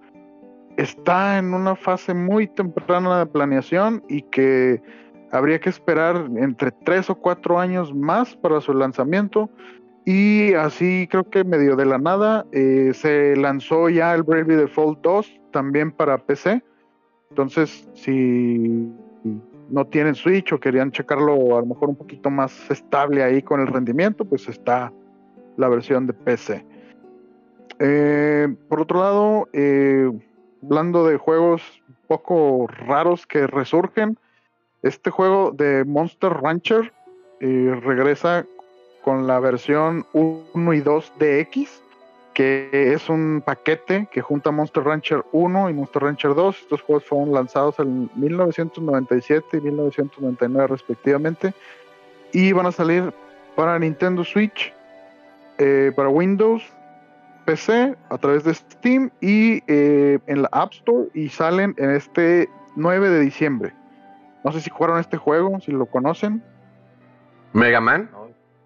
[0.78, 4.82] está en una fase muy temprana de planeación y que
[5.32, 9.50] habría que esperar entre tres o cuatro años más para su lanzamiento.
[10.06, 15.00] Y así creo que medio de la nada eh, se lanzó ya el Bravely Default
[15.02, 16.62] 2 también para PC.
[17.30, 18.92] Entonces, si
[19.70, 23.62] no tienen Switch o querían checarlo a lo mejor un poquito más estable ahí con
[23.62, 24.92] el rendimiento, pues está
[25.58, 26.66] la versión de PC.
[27.80, 30.12] Eh, por otro lado, eh,
[30.63, 31.62] hablando de juegos
[32.08, 34.17] poco raros que resurgen,
[34.82, 36.91] Este juego de Monster Rancher
[37.39, 38.45] eh, regresa
[39.02, 41.82] con la versión 1 y 2 de X,
[42.34, 46.62] que es un paquete que junta Monster Rancher 1 y Monster Rancher 2.
[46.63, 51.54] Estos juegos fueron lanzados en 1997 y 1999 respectivamente
[52.34, 53.13] y van a salir
[53.56, 54.73] para Nintendo Switch,
[55.60, 56.63] eh, para Windows,
[57.46, 62.50] PC, a través de Steam y eh, en la App Store y salen en este
[62.76, 63.74] 9 de diciembre.
[64.44, 66.44] No sé si jugaron este juego, si lo conocen.
[67.54, 68.10] Mega Man.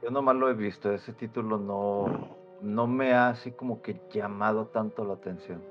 [0.02, 2.30] yo nomás lo he visto, ese título no,
[2.62, 5.62] no me ha así como que llamado tanto la atención.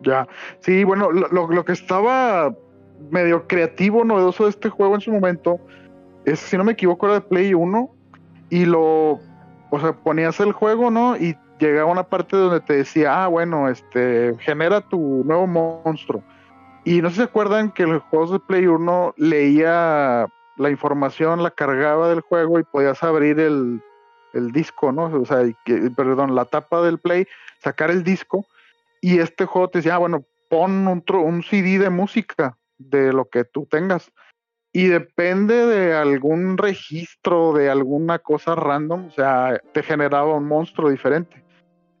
[0.00, 0.28] Ya,
[0.60, 2.54] sí, bueno, lo, lo que estaba
[3.10, 5.58] medio creativo, novedoso de este juego en su momento,
[6.24, 7.90] es, si no me equivoco, era de Play 1
[8.50, 9.20] y lo,
[9.70, 11.16] o sea, ponías el juego, ¿no?
[11.16, 16.22] Y llegaba una parte donde te decía, ah, bueno, este, genera tu nuevo monstruo.
[16.84, 21.42] Y no sé si se acuerdan que los juegos de Play 1 leía la información,
[21.42, 23.82] la cargaba del juego y podías abrir el,
[24.52, 25.04] disco, ¿no?
[25.06, 25.38] O sea,
[25.96, 27.26] perdón, la tapa del Play,
[27.58, 28.44] sacar el disco
[29.00, 33.30] y este juego te decía, ah, bueno, pon un, un CD de música de lo
[33.30, 34.12] que tú tengas
[34.76, 40.90] y depende de algún registro, de alguna cosa random, o sea, te generaba un monstruo
[40.90, 41.42] diferente.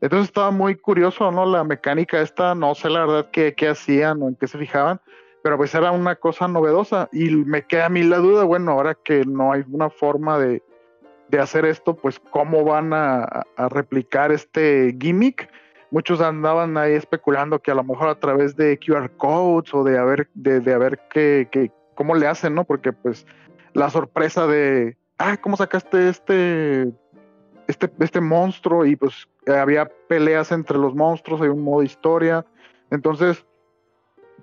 [0.06, 1.44] Entonces estaba muy curioso, ¿no?
[1.46, 5.00] La mecánica esta, no sé la verdad qué, hacían o en qué se fijaban,
[5.42, 8.94] pero pues era una cosa novedosa y me queda a mí la duda, bueno, ahora
[8.94, 10.62] que no hay una forma de,
[11.40, 15.50] hacer esto, pues cómo van a, replicar este gimmick.
[15.90, 19.98] Muchos andaban ahí especulando que a lo mejor a través de QR codes o de
[19.98, 22.62] haber, de, de haber qué, cómo le hacen, ¿no?
[22.62, 23.26] Porque pues
[23.72, 26.92] la sorpresa de, ah, ¿cómo sacaste este,
[27.66, 28.86] este, este monstruo?
[28.86, 32.44] Y pues había peleas entre los monstruos, hay un modo historia.
[32.90, 33.44] Entonces,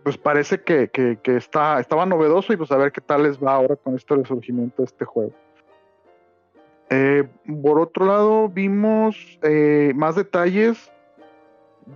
[0.04, 0.90] pues parece que,
[1.24, 4.82] está, estaba novedoso y pues a ver qué tal les va ahora con este resurgimiento
[4.82, 5.34] de este juego.
[6.90, 7.28] Eh,
[7.64, 10.92] por otro lado, vimos eh, más detalles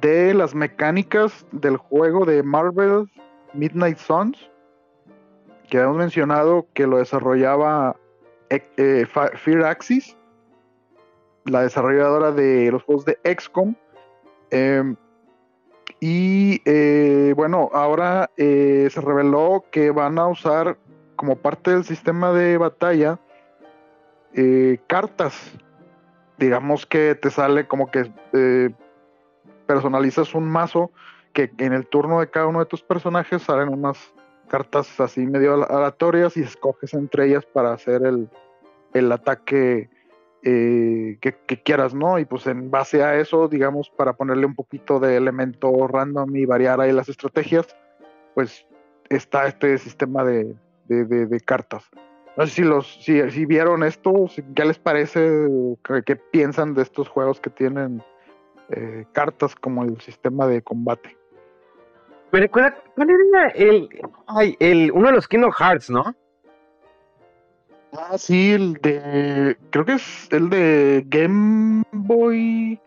[0.02, 3.10] de las mecánicas del juego de Marvel
[3.54, 4.50] Midnight Suns
[5.70, 7.96] que habíamos mencionado que lo desarrollaba
[8.50, 10.18] eh, eh, Fear Axis,
[11.48, 13.76] la desarrolladora de los juegos de XCOM.
[14.52, 14.96] Em,
[16.00, 20.78] y eh, bueno, ahora se reveló que van a usar
[21.16, 23.20] como parte del sistema de batalla
[24.86, 25.52] cartas.
[26.38, 28.12] Digamos que te sale como que
[29.66, 30.92] personalizas un mazo
[31.34, 34.12] que en el turno de cada uno de tus personajes salen unas
[34.48, 39.90] cartas así medio aleatorias y escoges entre ellas para hacer el, ataque
[40.44, 42.20] eh, que, quieras, ¿no?
[42.20, 46.46] Y pues en base a eso, digamos, para ponerle un poquito de elemento random y
[46.46, 47.76] variar ahí las estrategias,
[48.36, 48.66] pues
[49.10, 50.56] está este sistema de,
[51.46, 51.90] cartas.
[52.38, 54.14] No sé si los, si, vieron esto,
[54.56, 55.48] ¿qué les parece?
[56.06, 58.04] ¿Qué, piensan de estos juegos que tienen
[58.70, 61.18] eh, cartas como el sistema de combate?
[62.32, 63.90] Me recuerda, ¿cuál era el,
[64.28, 66.14] ay, el, uno de los Kingdom Hearts, no?
[68.00, 72.80] Ah, sí, el de, creo que es el de Game Boy,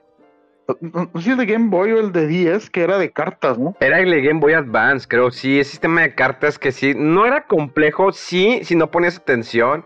[0.81, 3.59] no, sé si el de Game Boy o el de 10, que era de cartas,
[3.59, 3.75] ¿no?
[3.81, 7.27] Era el de Game Boy Advance, creo, sí, es sistema de cartas que sí, no
[7.27, 9.85] era complejo, sí, si no ponías atención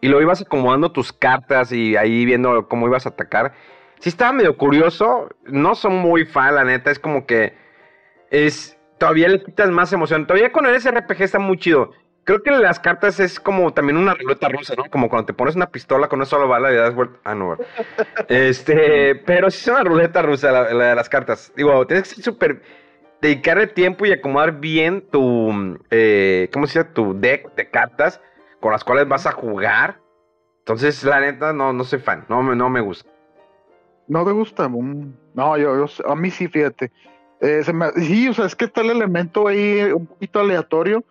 [0.00, 3.52] y lo ibas acomodando tus cartas y ahí viendo cómo ibas a atacar.
[4.00, 7.54] Sí estaba medio curioso, no son muy fan, la neta, es como que
[8.30, 10.26] es todavía le quitas más emoción.
[10.26, 11.92] Todavía con el SRPG está muy chido.
[12.28, 14.84] Creo que las cartas es como también una ruleta rusa, ¿no?
[14.90, 17.18] Como cuando te pones una pistola con una sola bala y das vuelta.
[17.24, 17.56] Ah, no.
[18.28, 21.50] este, pero sí es una ruleta rusa la, de las cartas.
[21.56, 22.60] Digo, tienes que ser súper.
[23.22, 25.78] Dedicarle tiempo y acomodar bien tu.
[25.90, 26.92] Eh, ¿Cómo se llama?
[26.92, 28.20] Tu deck de cartas
[28.60, 29.98] con las cuales vas a jugar.
[30.58, 32.26] Entonces, la neta, no, no soy fan.
[32.28, 33.10] No, no me gusta.
[34.06, 34.68] ¿No te gusta?
[34.68, 36.92] Mm, no, yo, yo, a mí sí, fíjate.
[37.40, 37.62] Eh,
[37.96, 41.02] sí, o sea, es que está el elemento ahí un poquito aleatorio.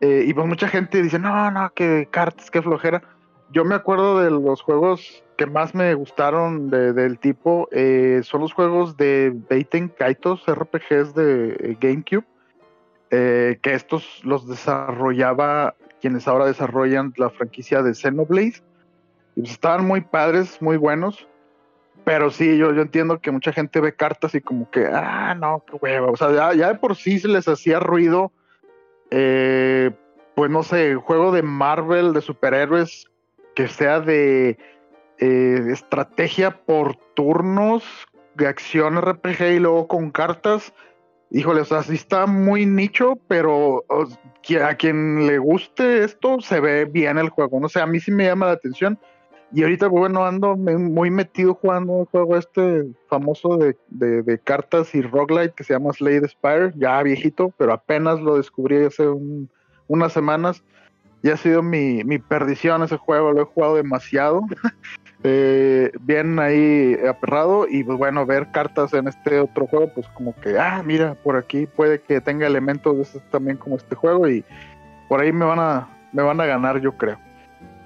[0.00, 3.02] Eh, y pues mucha gente dice, no, no, que cartas, que flojera.
[3.50, 8.52] Yo me acuerdo de los juegos que más me gustaron del tipo, eh, son los
[8.52, 12.26] juegos de Baiten Kaitos, RPGs de GameCube,
[13.08, 18.62] que estos los desarrollaba quienes ahora desarrollan la franquicia de Xenoblade.
[19.36, 21.28] Y pues estaban muy padres, muy buenos.
[22.04, 25.62] Pero sí, yo, yo entiendo que mucha gente ve cartas y como que, ah, no,
[25.66, 26.10] qué hueva.
[26.10, 28.32] O sea, ya, de por sí se les hacía ruido,
[29.10, 29.90] eh,
[30.34, 33.06] pues no sé, juego de Marvel, de superhéroes,
[33.54, 34.58] que sea de
[35.18, 37.84] eh, estrategia por turnos,
[38.34, 40.72] de acción RPG y luego con cartas.
[41.30, 43.84] híjole, o sea, sí está muy nicho, pero
[44.62, 47.58] a quien le guste esto se ve bien el juego.
[47.60, 48.98] No sé, a mí sí me llama la atención.
[49.50, 55.00] Y ahorita, bueno, ando muy metido jugando el juego este famoso de, de, cartas y
[55.00, 59.04] roguelite que se llama Slade Spire, ya viejito, pero apenas lo descubrí hace
[59.86, 60.62] unas semanas.
[61.22, 64.42] Y ha sido mi, mi perdición ese juego, lo he jugado demasiado.
[65.24, 70.34] eh, bien ahí aperrado y pues bueno, ver cartas en este otro juego, pues como
[70.36, 74.28] que, ah, mira, por aquí puede que tenga elementos de este, también como este juego
[74.28, 74.44] y
[75.08, 77.18] por ahí me van a, me van a ganar, yo creo.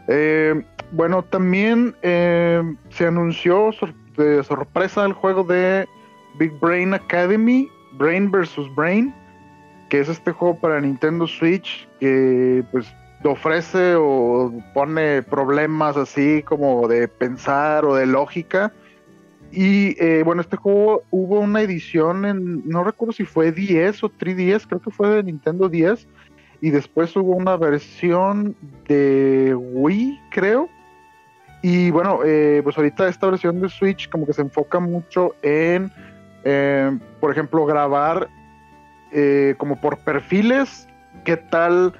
[0.08, 3.70] Eh, bueno, también eh, se anunció
[4.16, 5.88] de sorpresa el juego de
[6.38, 8.74] Big Brain Academy, Brain vs.
[8.74, 9.14] Brain,
[9.88, 12.92] que es este juego para Nintendo Switch que pues
[13.24, 18.72] ofrece o pone problemas así como de pensar o de lógica.
[19.50, 24.10] Y eh, bueno, este juego hubo una edición en, no recuerdo si fue 10 o
[24.10, 26.06] 3DS, creo que fue de Nintendo 10.
[26.62, 28.56] Y después hubo una versión
[28.88, 30.68] de Wii, creo.
[31.62, 35.92] Y bueno, eh, pues ahorita esta versión de Switch como que se enfoca mucho en,
[36.44, 38.28] eh, por ejemplo, grabar
[39.58, 40.88] como por perfiles,
[41.24, 41.92] qué tal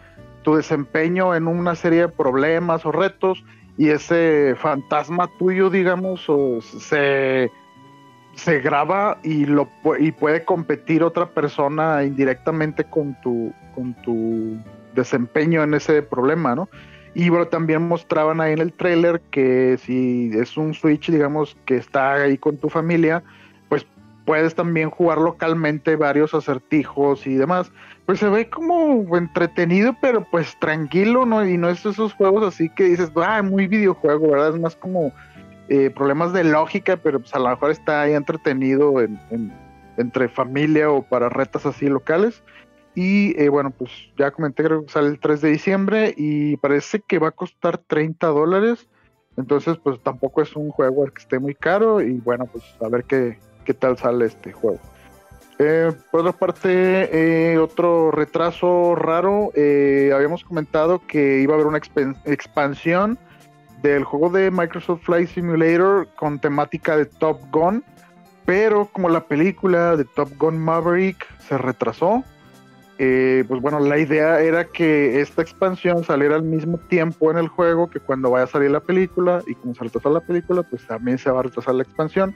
[0.43, 3.45] tu desempeño en una serie de problemas o retos
[3.77, 6.27] y ese fantasma tuyo, digamos,
[6.79, 7.51] se,
[8.35, 14.59] se graba y, lo, y puede competir otra persona indirectamente con tu, con tu
[14.95, 16.69] desempeño en ese problema, ¿no?
[17.15, 21.77] Y bueno, también mostraban ahí en el trailer que si es un Switch, digamos, que
[21.77, 23.23] está ahí con tu familia,
[23.69, 23.87] pues
[24.25, 27.71] puedes también jugar localmente varios acertijos y demás
[28.07, 31.47] pues se ve como entretenido, pero pues tranquilo, ¿no?
[31.47, 34.55] Y no es esos juegos así que dices, ah, muy videojuego, ¿verdad?
[34.55, 35.13] Es más como
[35.69, 39.19] eh, problemas de lógica, pero pues a lo mejor está ahí entretenido en,
[39.97, 42.43] entre familia o para retas así locales.
[42.95, 47.01] Y eh, bueno, pues ya comenté, creo que sale el 3 de diciembre y parece
[47.01, 48.89] que va a costar 30 dólares.
[49.37, 53.05] Entonces, pues tampoco es un juego que esté muy caro y bueno, pues a ver
[53.05, 54.79] qué, qué tal sale este juego.
[55.59, 61.81] Eh, por otra parte, eh, otro retraso raro, habíamos comentado que iba a haber una
[62.27, 63.19] expansión
[63.83, 67.85] del juego de Microsoft Flight Simulator con temática de Top Gun,
[68.45, 72.25] pero como la película de Top Gun Maverick se retrasó,
[72.99, 77.91] pues bueno, la idea era que esta expansión saliera al mismo tiempo en el juego
[77.91, 81.19] que cuando vaya a salir la película, y como se retrasó la película, pues también
[81.19, 82.35] se va a retrasar la expansión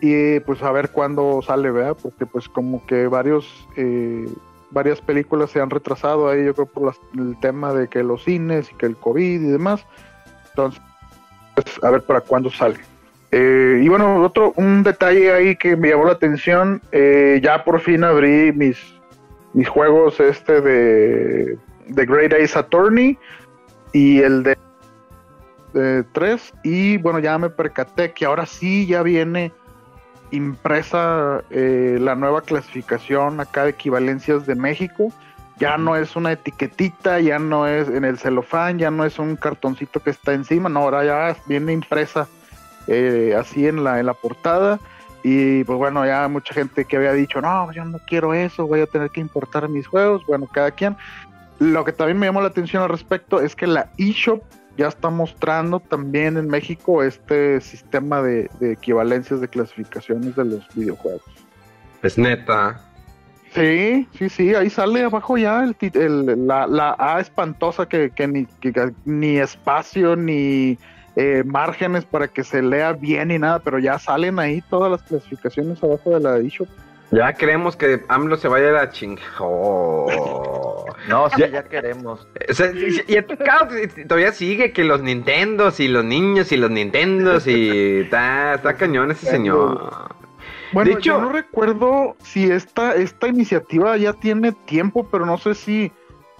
[0.00, 1.96] y pues a ver cuándo sale, ¿verdad?
[2.00, 4.26] Porque pues como que varios eh,
[4.70, 8.70] varias películas se han retrasado ahí, yo creo por el tema de que los cines
[8.70, 9.84] y que el COVID y demás.
[10.50, 10.80] Entonces,
[11.54, 12.76] pues, a ver para cuándo sale.
[13.32, 17.80] Eh, y bueno, otro, un detalle ahí que me llamó la atención, eh, ya por
[17.80, 18.78] fin abrí mis,
[19.52, 23.18] mis juegos este de, de Great Ace Attorney
[23.92, 24.58] y el de,
[25.72, 29.52] de 3 y bueno, ya me percaté que ahora sí ya viene
[30.30, 35.12] impresa eh, la nueva clasificación acá de equivalencias de México.
[35.58, 39.36] Ya no es una etiquetita, ya no es en el celofán, ya no es un
[39.36, 42.28] cartoncito que está encima, no, ahora ya viene impresa
[42.86, 44.80] eh, así en la, en la portada.
[45.22, 48.80] Y pues bueno, ya mucha gente que había dicho, no, yo no quiero eso, voy
[48.80, 50.24] a tener que importar mis juegos.
[50.26, 50.96] Bueno, cada quien.
[51.58, 54.42] Lo que también me llamó la atención al respecto es que la eShop
[54.78, 61.22] ya está mostrando también en México este sistema de, equivalencias de clasificaciones de los videojuegos.
[62.02, 62.80] Es neta.
[63.52, 68.46] Sí, sí, sí, ahí sale abajo ya el, la, A espantosa que, ni,
[69.04, 70.78] ni espacio ni
[71.20, 75.02] eh, márgenes para que se lea bien ni nada, pero ya salen ahí todas las
[75.02, 76.66] clasificaciones abajo de la eShop.
[77.10, 78.90] Ya queremos que AMLO se vaya a la
[81.08, 82.26] No, sí, ya, queremos.
[83.06, 88.74] y, todavía sigue que los Nintendos y los niños y los Nintendos y está, está
[88.74, 89.90] cañón ese señor.
[90.72, 95.92] Bueno, yo no recuerdo si esta, esta iniciativa ya tiene tiempo, pero no sé si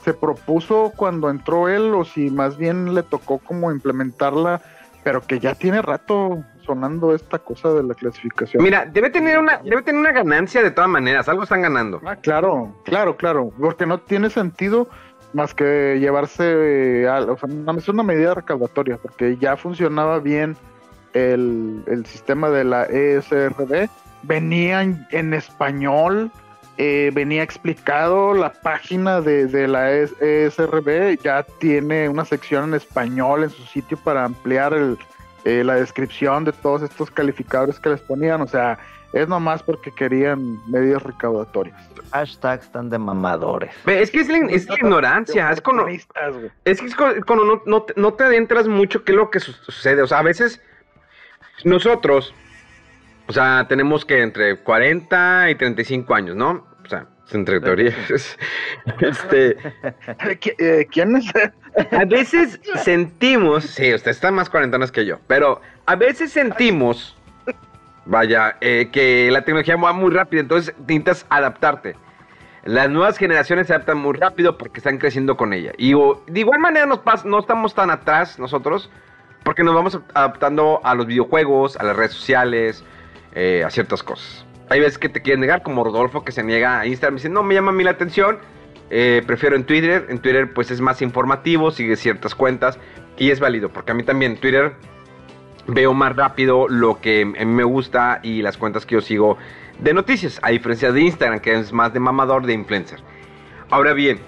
[0.05, 4.61] se propuso cuando entró él o si más bien le tocó como implementarla,
[5.03, 8.63] pero que ya tiene rato sonando esta cosa de la clasificación.
[8.63, 12.01] Mira, debe tener una, debe tener una ganancia de todas maneras, algo están ganando.
[12.05, 14.89] Ah, claro, claro, claro, porque no tiene sentido
[15.33, 20.57] más que llevarse, a, o sea, es una medida recaudatoria, porque ya funcionaba bien
[21.13, 23.89] el, sistema de la ESRB,
[24.23, 26.31] venía en, español,
[26.83, 33.43] eh, venía explicado, la página de, de la ESRB ya tiene una sección en español
[33.45, 34.97] en su sitio para ampliar el,
[35.45, 38.79] eh, la descripción de todos estos calificadores que les ponían, o sea,
[39.13, 41.79] es nomás porque querían medidas recaudatorias.
[42.13, 43.75] Hashtags están de mamadores.
[43.85, 47.85] Es que es la, es la ignorancia, es cuando, es que es cuando no, no,
[47.95, 50.01] no, te adentras mucho qué es lo que sucede.
[50.01, 50.63] O sea, a veces
[51.63, 52.33] nosotros,
[53.27, 56.70] o sea, tenemos que entre 40 y 35 años, ¿no?
[57.33, 58.39] Entre teorías.
[59.01, 59.57] este,
[60.59, 61.27] eh, ¿Quién es?
[61.93, 67.17] a veces sentimos, sí, usted está más cuarentonas que yo, pero a veces sentimos,
[68.05, 71.97] vaya, eh, que la tecnología va muy rápido, entonces necesitas adaptarte.
[72.65, 75.73] Las nuevas generaciones se adaptan muy rápido porque están creciendo con ella.
[75.79, 78.91] Y de igual manera nos no estamos tan atrás nosotros,
[79.45, 82.85] porque nos vamos adaptando a los videojuegos, a las redes sociales,
[83.35, 84.45] eh, a ciertas cosas.
[84.71, 87.43] Hay veces que te quieren negar, como Rodolfo que se niega a Instagram dice, no,
[87.43, 88.39] me llama a mí la atención,
[88.89, 90.07] eh, prefiero en Twitter.
[90.09, 92.79] En Twitter pues es más informativo, sigue ciertas cuentas
[93.19, 94.75] y es válido, porque a mí también en Twitter
[95.67, 99.39] veo más rápido lo que a mí me gusta y las cuentas que yo sigo
[99.81, 103.01] de noticias, a diferencia de Instagram, que es más de mamador de influencer.
[103.71, 104.21] Ahora bien,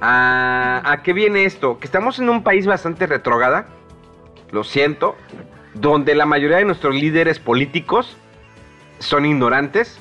[0.00, 1.78] ¿a, ¿a qué viene esto?
[1.78, 3.66] Que estamos en un país bastante retrogada,
[4.52, 5.16] lo siento,
[5.74, 8.16] donde la mayoría de nuestros líderes políticos
[8.98, 9.98] son ignorantes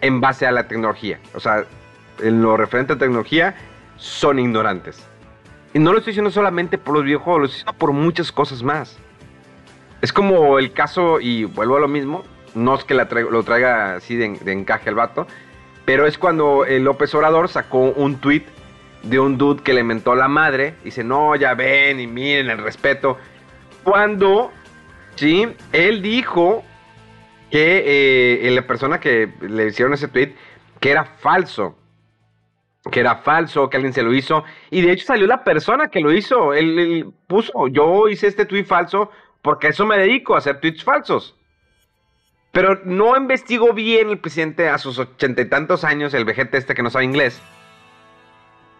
[0.00, 1.18] en base a la tecnología.
[1.34, 1.64] O sea,
[2.20, 3.54] en lo referente a tecnología,
[3.96, 5.04] son ignorantes.
[5.74, 8.62] Y no lo estoy diciendo solamente por los videojuegos, lo estoy diciendo por muchas cosas
[8.62, 8.98] más.
[10.00, 12.24] Es como el caso, y vuelvo a lo mismo,
[12.54, 15.26] no es que lo traiga así de, encaje el vato,
[15.84, 18.44] pero es cuando el López Obrador sacó un tweet
[19.02, 22.06] de un dude que le mentó a la madre, y dice, no, ya ven y
[22.06, 23.18] miren el respeto.
[23.84, 24.50] Cuando,
[25.14, 26.64] sí, él dijo
[27.50, 30.34] que eh, la persona que le hicieron ese tweet,
[30.80, 31.76] que era falso.
[32.90, 34.44] Que era falso, que alguien se lo hizo.
[34.70, 36.54] Y de hecho salió la persona que lo hizo.
[36.54, 39.10] Él, puso, yo hice este tweet falso
[39.42, 41.36] porque a eso me dedico, a hacer tweets falsos.
[42.52, 46.74] Pero no investigó bien el presidente a sus ochenta y tantos años, el vejete este
[46.74, 47.40] que no sabe inglés.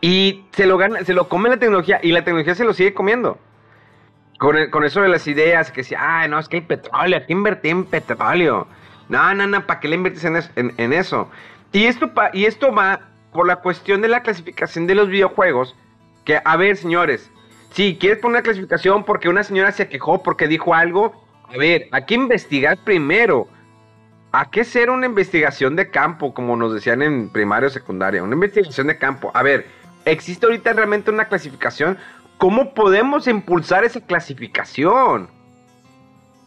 [0.00, 2.94] Y se lo, gana, se lo come la tecnología y la tecnología se lo sigue
[2.94, 3.38] comiendo.
[4.38, 7.70] Con, eso de las ideas, que decía, ay, no, es que hay petróleo, aquí invertí
[7.70, 8.66] en petróleo.
[9.08, 11.30] No, no, no, ¿para qué le inviertes en, eso?
[11.72, 13.00] Y esto, y esto va
[13.32, 15.76] por la cuestión de la clasificación de los videojuegos.
[16.24, 17.30] Que, a ver, señores,
[17.70, 21.12] si quieres poner una clasificación porque una señora se quejó porque dijo algo,
[21.48, 23.48] a ver, hay que investigar primero.
[24.32, 28.22] ¿A qué ser una investigación de campo, como nos decían en primaria o secundaria?
[28.22, 29.30] Una investigación de campo.
[29.32, 29.66] A ver,
[30.04, 31.96] ¿existe ahorita realmente una clasificación?
[32.38, 35.28] ¿Cómo podemos impulsar esa clasificación?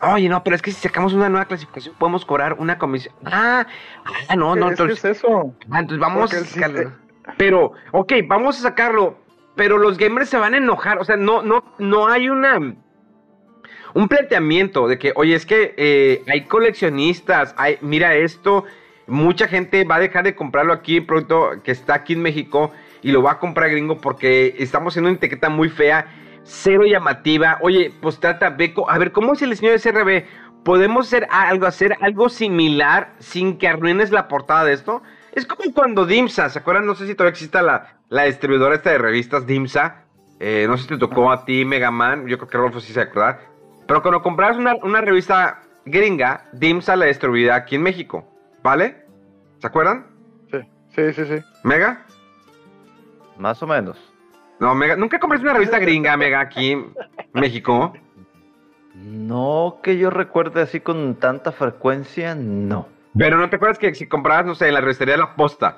[0.01, 3.13] Oye, no, pero es que si sacamos una nueva clasificación podemos cobrar una comisión.
[3.25, 3.65] Ah,
[4.29, 5.01] ah no, no, entonces.
[5.01, 5.53] ¿Qué es eso?
[5.69, 6.91] Ah, entonces vamos a sacarlo.
[7.37, 9.17] Pero, ok, vamos a sacarlo.
[9.55, 10.99] Pero los gamers se van a enojar.
[10.99, 12.57] O sea, no, no, no hay una.
[13.93, 18.63] Un planteamiento de que, oye, es que eh, hay coleccionistas, hay, mira esto,
[19.07, 22.71] mucha gente va a dejar de comprarlo aquí, pronto que está aquí en México
[23.01, 26.07] y lo va a comprar gringo porque estamos en una etiqueta muy fea,
[26.43, 27.57] cero llamativa.
[27.61, 30.25] Oye, pues trata, Beco, a ver, ¿cómo es el diseño de SRB?
[30.63, 35.01] ¿Podemos hacer algo, hacer algo similar sin que arruines la portada de esto?
[35.33, 36.85] Es como cuando Dimsa, ¿se acuerdan?
[36.85, 40.03] No sé si todavía existe la, la distribuidora esta de revistas Dimsa.
[40.39, 42.27] Eh, no sé si te tocó a ti, Megaman.
[42.27, 43.39] Yo creo que Rolfo sí se acuerda.
[43.87, 48.25] Pero cuando compras una, una revista gringa, Dimsa la distribuida aquí en México.
[48.63, 49.05] ¿Vale?
[49.59, 50.07] ¿Se acuerdan?
[50.51, 50.59] Sí,
[50.95, 51.43] sí, sí, sí.
[51.63, 52.05] ¿Mega?
[53.39, 53.97] Más o menos.
[54.59, 56.93] No, Mega, ¿nunca compraste una revista gringa, Mega, aquí en
[57.33, 57.93] México?
[58.93, 62.89] No que yo recuerde así con tanta frecuencia, no.
[63.17, 65.77] Pero no te acuerdas que si comprabas, no sé, en la revistería de la posta.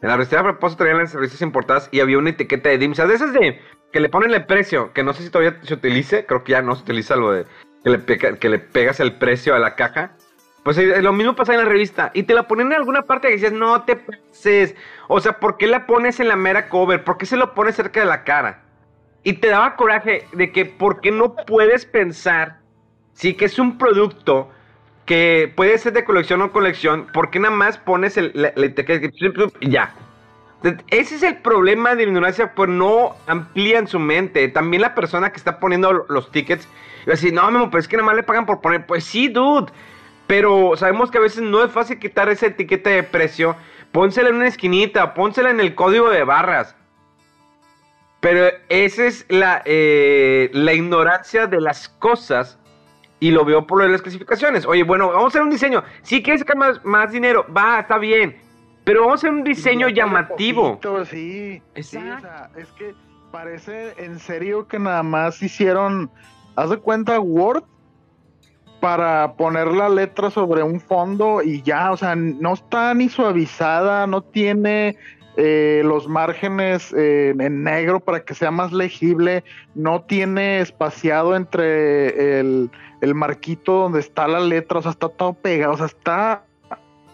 [0.00, 2.78] En la revistería de la posta traían las revistas importadas y había una etiqueta de
[2.78, 3.06] DIMSA.
[3.06, 3.60] De esas de
[3.92, 6.62] que le ponen el precio, que no sé si todavía se utilice, creo que ya
[6.62, 7.44] no se utiliza lo de
[7.84, 10.16] que le, que le pegas el precio a la caja.
[10.62, 12.10] Pues eh, lo mismo pasa en la revista.
[12.14, 14.74] Y te la ponen en alguna parte que dices, no te pases.
[15.08, 17.02] O sea, ¿por qué la pones en la mera cover?
[17.04, 18.62] ¿Por qué se lo pones cerca de la cara?
[19.24, 22.58] Y te daba coraje de que, ¿por qué no puedes pensar,
[23.12, 24.50] sí, que es un producto
[25.06, 28.52] que puede ser de colección o colección, ¿por qué nada más pones el, la,
[29.60, 29.94] y ya?
[30.90, 34.46] Ese es el problema de la ignorancia, pues no amplían su mente.
[34.48, 36.68] También la persona que está poniendo los tickets,
[37.00, 38.86] va a decir, no, pero es que nada más le pagan por poner.
[38.86, 39.72] Pues sí, dude.
[40.32, 43.54] Pero sabemos que a veces no es fácil quitar esa etiqueta de precio.
[43.92, 46.74] Pónsela en una esquinita, pónsela en el código de barras.
[48.20, 52.58] Pero esa es la, eh, la ignorancia de las cosas.
[53.20, 54.64] Y lo veo por lo de las clasificaciones.
[54.64, 55.84] Oye, bueno, vamos a hacer un diseño.
[56.00, 58.40] Si quieres sacar más, dinero, va, está bien.
[58.84, 60.80] Pero vamos a hacer un diseño llamativo.
[61.10, 61.98] sí, sí
[62.56, 62.94] es que
[63.30, 66.10] parece en serio que nada más hicieron.
[66.56, 67.64] Haz de cuenta Word
[68.82, 74.08] para poner la letra sobre un fondo y ya, o sea, no está ni suavizada,
[74.08, 74.96] no tiene
[75.36, 79.44] eh, los márgenes eh, en negro para que sea más legible,
[79.76, 85.34] no tiene espaciado entre el, el marquito donde está la letra, o sea, está todo
[85.34, 86.42] pegado, o sea, está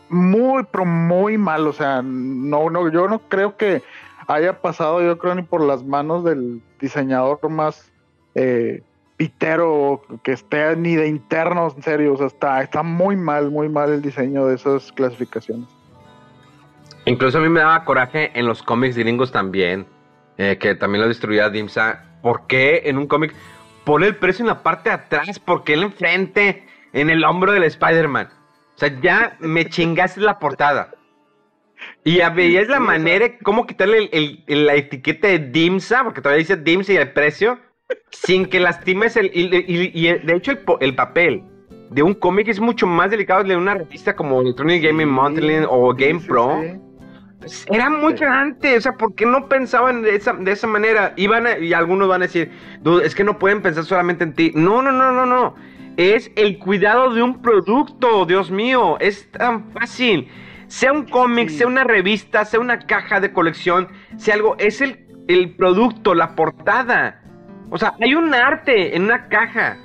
[0.09, 3.83] muy, pero muy mal, o sea, no, no, yo no creo que
[4.27, 7.93] haya pasado, yo creo, ni por las manos del diseñador más
[8.35, 8.83] eh,
[9.19, 13.69] pitero que esté ni de internos, en serio, o sea, está, está muy mal, muy
[13.69, 15.69] mal el diseño de esas clasificaciones.
[17.05, 19.87] Incluso a mí me daba coraje en los cómics gringos también,
[20.39, 22.05] eh, que también lo destruía Dimsa.
[22.23, 23.35] ¿Por qué en un cómic
[23.85, 25.39] pone el precio en la parte de atrás?
[25.41, 28.29] ¿Por qué en enfrente, en el hombro del Spider-Man?
[28.77, 30.93] O sea, ya me chingaste la portada.
[32.05, 34.09] Y ya veías la manera, cómo quitarle
[34.47, 37.59] la etiqueta de Dimsa, porque todavía dice Dimsa y el precio,
[38.11, 39.31] sin que lastimes el.
[39.35, 41.43] Y, de hecho, el, papel
[41.91, 45.95] de un cómic es mucho más delicado de una revista como Electronic Gaming Monthly o
[45.95, 46.63] Game Pro.
[47.71, 51.15] Era muy grande, o sea, ¿por qué no pensaban de esa, de esa manera?
[51.17, 51.29] Y,
[51.63, 52.51] y algunos van a decir,
[53.03, 54.53] es que no pueden pensar solamente en ti.
[54.55, 55.55] No, no, no, no, no.
[55.97, 60.29] Es el cuidado de un producto, Dios mío, es tan fácil.
[60.67, 65.07] Sea un cómic, sea una revista, sea una caja de colección, sea algo, es el,
[65.29, 67.23] el producto, la portada.
[67.71, 69.79] O sea, hay un arte en una caja.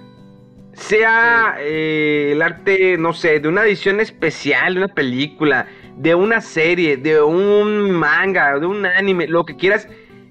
[0.74, 5.68] Sea eh, el arte, no sé, de una edición especial, de una película,
[5.98, 9.88] de una serie, de un manga, de un anime, lo que quieras.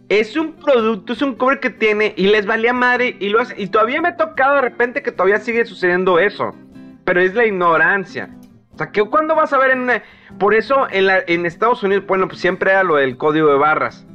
[0.09, 3.55] Es un producto, es un cover que tiene y les valía madre y lo hace.
[3.57, 6.57] Y todavía me ha tocado de repente que todavía sigue sucediendo eso.
[7.05, 8.31] Pero es la ignorancia.
[8.75, 10.03] O sea, que cuando vas a ver en
[10.39, 13.59] Por eso en, la, en Estados Unidos, bueno, pues siempre era lo del código de
[13.59, 14.07] barras.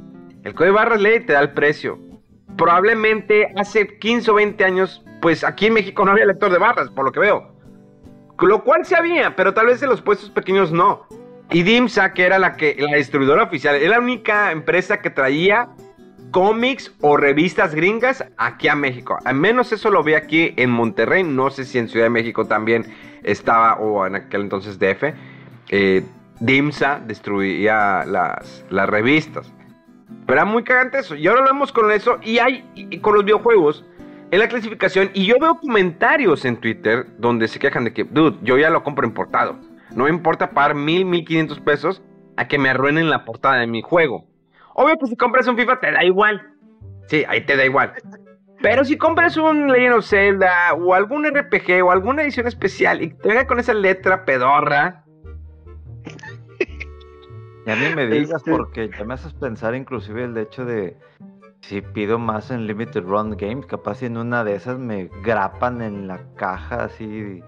[0.44, 1.98] El código de barras lee y te da el precio.
[2.58, 6.90] Probablemente hace 15 o 20 años, pues aquí en México no había lector de barras,
[6.90, 7.52] por lo que veo.
[8.40, 11.06] Lo cual se había, pero tal vez en los puestos pequeños no.
[11.50, 15.70] Y DIMSA, que era la, que, la distribuidora oficial, era la única empresa que traía
[16.30, 19.18] cómics o revistas gringas aquí a México.
[19.24, 21.22] Al menos eso lo vi aquí en Monterrey.
[21.22, 22.86] No sé si en Ciudad de México también
[23.22, 25.14] estaba, o en aquel entonces DF.
[25.70, 26.02] Eh,
[26.40, 29.52] DIMSA distribuía las, las revistas.
[30.26, 31.14] Era muy cagante eso.
[31.14, 32.18] Y ahora vemos con eso.
[32.22, 33.84] Y hay con los videojuegos
[34.30, 35.10] en la clasificación.
[35.14, 38.82] Y yo veo comentarios en Twitter donde se quejan de que, dude, yo ya lo
[38.82, 39.58] compro importado.
[39.94, 42.02] No me importa pagar mil, mil quinientos pesos
[42.36, 44.26] a que me arruinen la portada de mi juego.
[44.74, 46.40] Obvio, pues si compras un FIFA te da igual.
[47.08, 47.94] Sí, ahí te da igual.
[48.60, 53.10] Pero si compras un Legend of Zelda o algún RPG o alguna edición especial y
[53.14, 55.04] te venga con esa letra pedorra.
[57.68, 60.96] Y a mí me digas porque ya me haces pensar inclusive el hecho de
[61.60, 66.08] si pido más en Limited Run Games, capaz en una de esas me grapan en
[66.08, 67.42] la caja así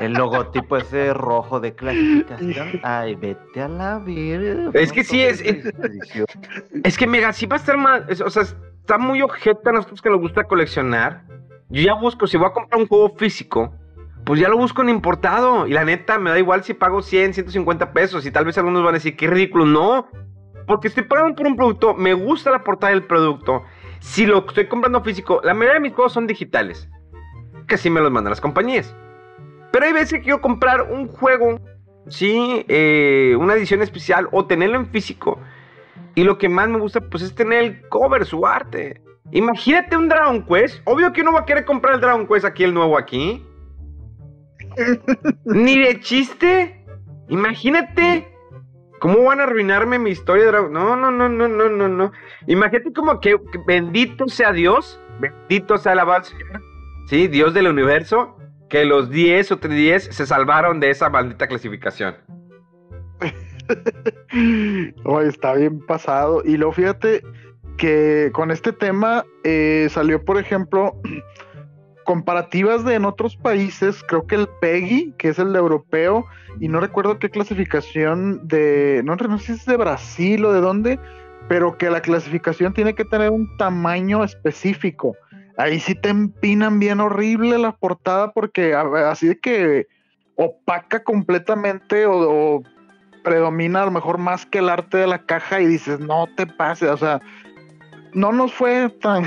[0.00, 2.80] el logotipo ese rojo de clasificación.
[2.84, 4.70] Ay, vete a la vida.
[4.72, 5.40] Es que sí es.
[6.84, 8.20] Es, que mega, sí va a estar más.
[8.20, 11.24] o sea, está muy ojeta a nosotros que nos gusta coleccionar.
[11.70, 13.74] Yo ya busco, si voy a comprar un juego físico,
[14.26, 15.68] pues ya lo busco en importado.
[15.68, 18.26] Y la neta, me da igual si pago 100, 150 pesos.
[18.26, 19.64] Y tal vez algunos van a decir, qué ridículo.
[19.64, 20.08] No,
[20.66, 23.62] porque estoy pagando por un producto, me gusta la portada del producto.
[24.00, 26.90] Si lo estoy comprando físico, la mayoría de mis juegos son digitales.
[27.68, 28.96] Que sí me los mandan las compañías.
[29.70, 31.60] Pero hay veces que quiero comprar un juego,
[32.08, 35.38] sí, eh, una edición especial o tenerlo en físico.
[36.16, 39.02] Y lo que más me gusta, pues, es tener el cover, su arte.
[39.30, 40.80] Imagínate un Dragon Quest.
[40.84, 43.46] Obvio que uno va a querer comprar el Dragon Quest aquí, el nuevo aquí.
[45.44, 46.84] Ni de chiste.
[47.28, 48.36] Imagínate
[48.98, 50.50] ¿Cómo van a arruinarme mi historia?
[50.50, 52.12] No, no, no, no, no, no, no.
[52.46, 56.62] Imagínate como que, bendito sea Dios, bendito sea el Señor,
[57.08, 57.28] ¿sí?
[57.28, 58.36] Dios del universo,
[58.70, 62.16] que los 10 o 10 se salvaron de esa maldita clasificación.
[65.04, 66.42] Oye, está bien pasado.
[66.44, 67.22] Y luego fíjate
[67.76, 70.98] que con este tema eh, salió, por ejemplo,
[72.06, 76.24] comparativas de en otros países, creo que el PEGI, que es el de europeo,
[76.60, 80.60] y no recuerdo qué clasificación de, no, no sé si es de Brasil o de
[80.62, 80.98] dónde,
[81.48, 85.14] pero que la clasificación tiene que tener un tamaño específico.
[85.58, 89.86] Ahí sí te empinan bien horrible la portada porque así de que
[90.36, 92.62] opaca completamente o,
[93.24, 96.46] predomina a lo mejor más que el arte de la caja y dices, no te
[96.46, 97.20] pases, o sea,
[98.14, 99.24] no nos fue tan,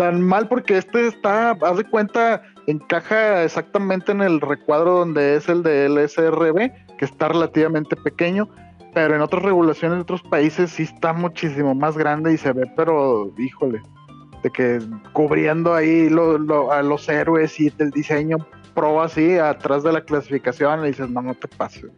[0.00, 5.46] tan mal porque este está, haz de cuenta, encaja exactamente en el recuadro donde es
[5.50, 8.48] el de LSRB, que está relativamente pequeño,
[8.94, 12.64] pero en otras regulaciones de otros países sí está muchísimo más grande y se ve,
[12.74, 13.82] pero híjole,
[14.42, 14.80] de que
[15.12, 16.08] cubriendo ahí
[16.70, 18.38] a los héroes y el diseño
[18.74, 21.90] pro así atrás de la clasificación y dices, no, no te pases.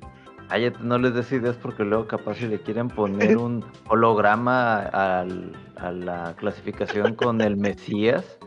[0.52, 5.56] Ay, no les des ideas porque luego capaz si le quieren poner un holograma al,
[5.76, 8.38] a la clasificación con el Mesías.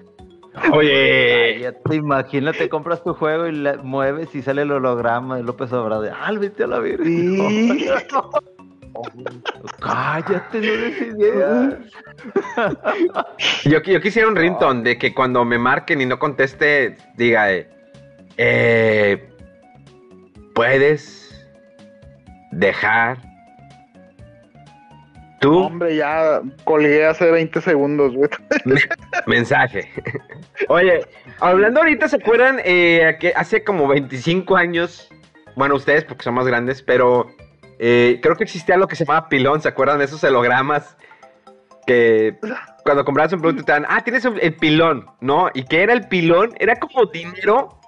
[0.71, 5.73] Oye, Cállate, imagínate, compras tu juego y la mueves y sale el holograma de López
[5.73, 6.11] Obrador.
[6.13, 7.05] ¡Ah, vete a la virgen!
[7.07, 7.87] Sí.
[9.81, 11.73] Cállate, no des ideas.
[13.65, 17.67] yo, yo quisiera un ringtone de que cuando me marquen y no conteste, diga, eh,
[18.37, 19.27] eh,
[20.53, 21.24] puedes
[22.55, 23.17] dejar
[25.39, 28.29] tu Hombre, ya colgué hace 20 segundos, güey.
[29.27, 29.91] mensaje.
[30.69, 31.05] Oye,
[31.39, 35.09] hablando ahorita, ¿se acuerdan eh, que hace como 25 años?
[35.55, 37.27] Bueno, ustedes porque son más grandes, pero
[37.79, 40.97] eh, creo que existía lo que se llamaba pilón, ¿se acuerdan de esos hologramas?
[41.85, 42.37] Que
[42.83, 45.49] cuando comprabas un producto te dan, ah, tienes el pilón, ¿no?
[45.53, 46.55] ¿Y qué era el pilón?
[46.59, 47.79] Era como dinero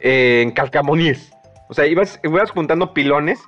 [0.00, 1.31] eh, en calcamoníes.
[1.72, 3.42] O sea, ibas, ibas juntando pilones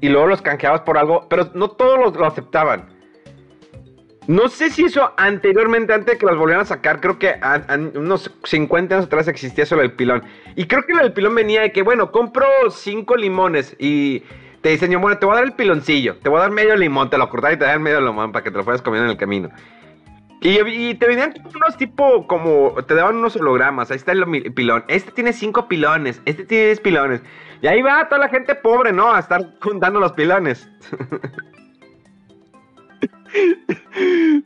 [0.00, 2.86] y luego los canjeabas por algo, pero no todos los, lo aceptaban.
[4.28, 7.64] No sé si eso anteriormente, antes de que los volvieran a sacar, creo que a-
[7.96, 10.22] unos 50 años atrás existía solo el pilón.
[10.54, 14.22] Y creo que del pilón venía de que, bueno, compro cinco limones y
[14.60, 17.10] te dicen, bueno, te voy a dar el piloncillo, te voy a dar medio limón,
[17.10, 19.10] te lo cortas y te dan medio limón para que te lo fueras comiendo en
[19.10, 19.50] el camino.
[20.40, 25.10] Y, te venían unos tipo como, te daban unos hologramas, ahí está el pilón, este
[25.10, 27.22] tiene cinco pilones, este tiene 10 pilones.
[27.62, 29.12] Y ahí va toda la gente pobre, ¿no?
[29.12, 30.68] A estar juntando los pilones.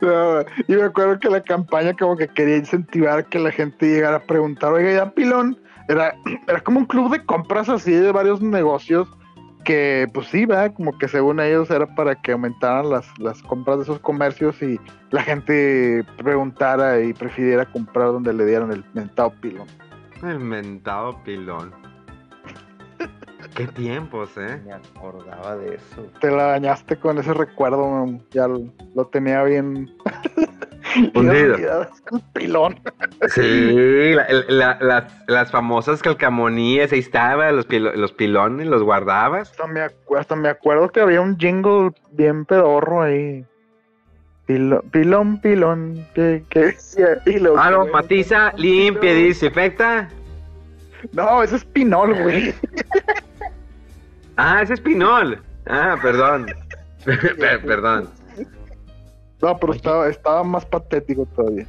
[0.01, 4.17] No, y me acuerdo que la campaña como que quería incentivar que la gente llegara
[4.17, 6.15] a preguntar, oiga, ya pilón, era,
[6.47, 9.07] era como un club de compras así de varios negocios
[9.63, 10.73] que pues sí, ¿verdad?
[10.73, 14.79] Como que según ellos era para que aumentaran las, las compras de esos comercios y
[15.11, 19.67] la gente preguntara y prefiriera comprar donde le dieran el mentado pilón.
[20.23, 21.71] El mentado pilón.
[23.55, 24.61] Qué tiempos, ¿eh?
[24.65, 26.03] Me acordaba de eso.
[26.21, 28.61] Te la dañaste con ese recuerdo, man, ya lo,
[28.95, 29.91] lo tenía bien...
[31.13, 31.53] Hundido.
[31.55, 32.79] olvidado, el pilón.
[33.29, 34.13] Sí,
[34.49, 39.51] la- las, las famosas calcamonías, ahí estaban, los, pilo- los pilones, los guardabas.
[39.51, 39.81] Hasta me,
[40.17, 43.45] hasta me acuerdo que había un jingle bien pedorro ahí.
[44.47, 47.21] Pilo- pilón, pilón, que, que decía.
[47.25, 50.09] luego- Ah, matiza, limpia, desinfecta.
[51.13, 52.53] No, ese es pinol, güey.
[54.37, 55.41] Ah, ese es pinol.
[55.67, 56.47] Ah, perdón.
[57.05, 58.09] Per- perdón.
[59.41, 61.65] No, pero estaba, estaba más patético todavía.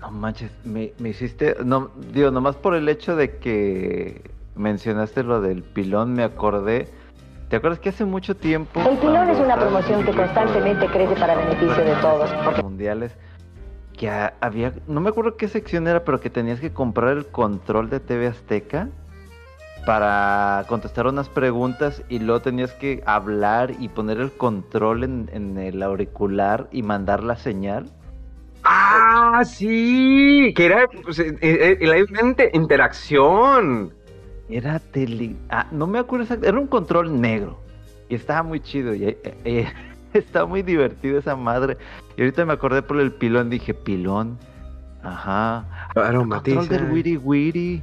[0.00, 1.56] No manches, me, me hiciste.
[1.64, 4.22] No, digo, nomás por el hecho de que
[4.54, 6.88] mencionaste lo del pilón, me acordé.
[7.48, 8.80] ¿Te acuerdas que hace mucho tiempo.
[8.80, 12.30] El pilón es una promoción que constantemente crece para beneficio de todos.
[12.44, 13.12] los Mundiales.
[13.96, 14.72] Que ha- había.
[14.86, 18.26] No me acuerdo qué sección era, pero que tenías que comprar el control de TV
[18.26, 18.88] Azteca
[19.86, 25.56] para contestar unas preguntas y luego tenías que hablar y poner el control en, en
[25.56, 27.88] el auricular y mandar la señal.
[28.64, 30.52] Ah, sí.
[30.56, 33.94] Que era pues, eh, eh, la inter- interacción.
[34.48, 35.36] Era tele...
[35.50, 36.48] Ah, no me acuerdo exactamente.
[36.48, 37.60] Era un control negro.
[38.08, 38.92] Y estaba muy chido.
[38.92, 39.68] Y, eh, eh,
[40.14, 41.76] estaba muy divertido esa madre.
[42.16, 43.50] Y ahorita me acordé por el pilón.
[43.50, 44.36] Dije, pilón.
[45.02, 45.64] Ajá.
[45.94, 47.82] Claro, Control del Wiri Wiri.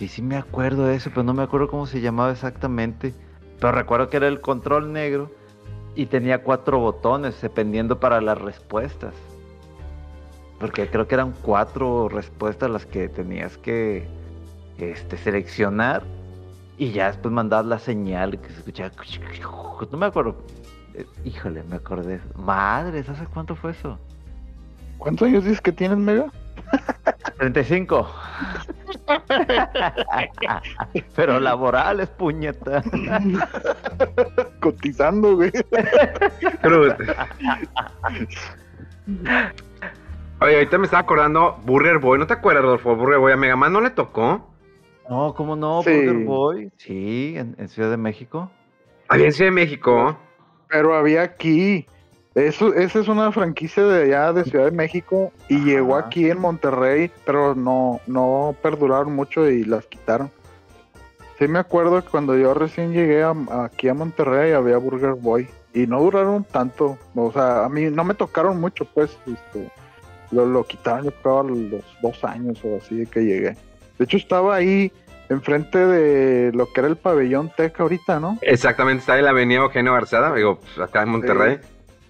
[0.00, 3.12] Sí, sí me acuerdo de eso, pero no me acuerdo cómo se llamaba exactamente.
[3.58, 5.30] Pero recuerdo que era el control negro
[5.94, 9.12] y tenía cuatro botones dependiendo para las respuestas.
[10.58, 14.08] Porque creo que eran cuatro respuestas las que tenías que
[14.78, 16.02] este, seleccionar
[16.78, 18.92] y ya después mandar la señal que se escuchaba.
[19.92, 20.34] No me acuerdo.
[20.94, 22.22] Eh, Híjole, me acordé.
[22.36, 23.98] Madre, ¿sabes cuánto fue eso?
[24.96, 26.32] ¿Cuántos años dices que tienes, Mega?
[27.38, 28.10] 35.
[31.14, 32.82] Pero laborales, puñeta.
[34.60, 35.50] Cotizando, güey.
[36.62, 36.94] Cruz.
[40.40, 42.18] Oye, ahorita me estaba acordando Burger Boy.
[42.18, 42.96] ¿No te acuerdas, Rodolfo?
[42.96, 44.48] Burger Boy a Mega Man no le tocó.
[45.08, 45.82] No, ¿cómo no?
[45.82, 45.90] Sí.
[45.90, 46.72] Burger Boy.
[46.76, 48.50] Sí, en, en Ciudad de México.
[49.08, 50.18] Había en Ciudad de México.
[50.68, 51.86] Pero había aquí.
[52.46, 55.64] Eso, esa es una franquicia de allá de Ciudad de México y Ajá.
[55.64, 60.30] llegó aquí en Monterrey, pero no, no perduraron mucho y las quitaron.
[61.38, 63.34] Sí me acuerdo que cuando yo recién llegué a-
[63.64, 66.98] aquí a Monterrey había Burger Boy y no duraron tanto.
[67.14, 69.16] O sea, a mí no me tocaron mucho, pues.
[69.26, 69.70] este,
[70.30, 71.58] lo, lo quitaron yo creo a los
[72.02, 73.56] dos años o así de que llegué.
[73.98, 74.92] De hecho estaba ahí
[75.28, 78.38] enfrente de lo que era el pabellón Tech ahorita, ¿no?
[78.42, 81.58] Exactamente, está en la avenida Eugenio Garzada, digo, pues, acá en Monterrey.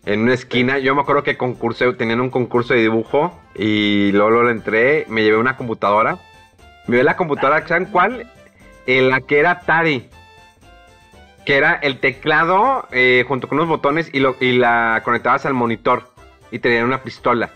[0.07, 4.31] En una esquina, yo me acuerdo que concurso, tenían un concurso de dibujo y luego,
[4.31, 6.19] luego le entré, me llevé una computadora
[6.87, 8.27] Me dio la computadora, ¿saben cuál?
[8.87, 10.09] En la que era Atari.
[11.45, 15.55] Que era el teclado eh, junto con unos botones y, lo, y la conectabas al
[15.55, 16.09] monitor.
[16.51, 17.51] Y tenía una pistola.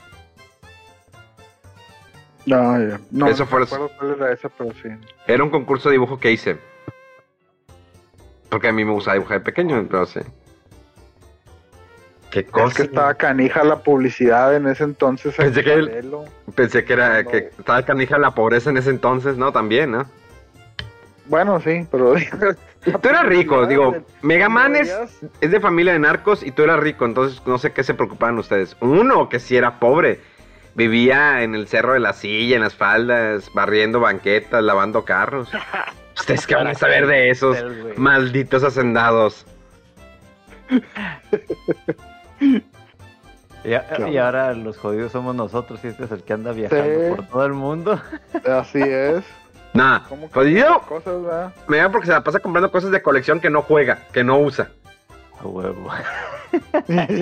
[2.46, 2.76] No,
[3.10, 4.88] no, Eso no fue- me acuerdo cuál era esa, pero sí.
[5.26, 6.58] Era un concurso de dibujo que hice.
[8.50, 10.20] Porque a mí me gustaba dibujar de pequeño, pero sí.
[12.34, 12.74] Qué Es cosa.
[12.74, 15.38] que estaba canija la publicidad en ese entonces.
[15.38, 16.04] en Pensé que el-.
[16.56, 17.30] Pensé que era No.
[17.30, 19.52] que estaba canija la pobreza en ese entonces, ¿no?
[19.52, 20.04] También, ¿no?
[21.26, 22.14] Bueno, sí, pero...
[23.00, 24.92] Tú eras rico, digo, Mega Man es,
[25.40, 28.36] es de familia de narcos y tú eras rico, entonces no sé qué se preocupaban
[28.38, 28.76] ustedes.
[28.80, 30.20] Uno, que si era pobre,
[30.74, 35.48] vivía en el cerro de la silla, en las faldas, barriendo banquetas, lavando carros.
[36.18, 37.56] ¿Ustedes qué van a saber de esos
[37.96, 39.46] malditos hacendados?
[42.40, 46.84] Y, a- y ahora los jodidos somos nosotros y este es el que anda viajando
[46.84, 47.14] Sí.
[47.16, 48.00] por todo el mundo.
[48.48, 49.24] Así es.
[49.72, 51.52] Nah, ¿Cómo que jodido, cosas, verdad?
[51.66, 54.38] me da porque se la pasa comprando cosas de colección que no juega, que no
[54.38, 54.70] usa.
[55.40, 55.90] A huevo.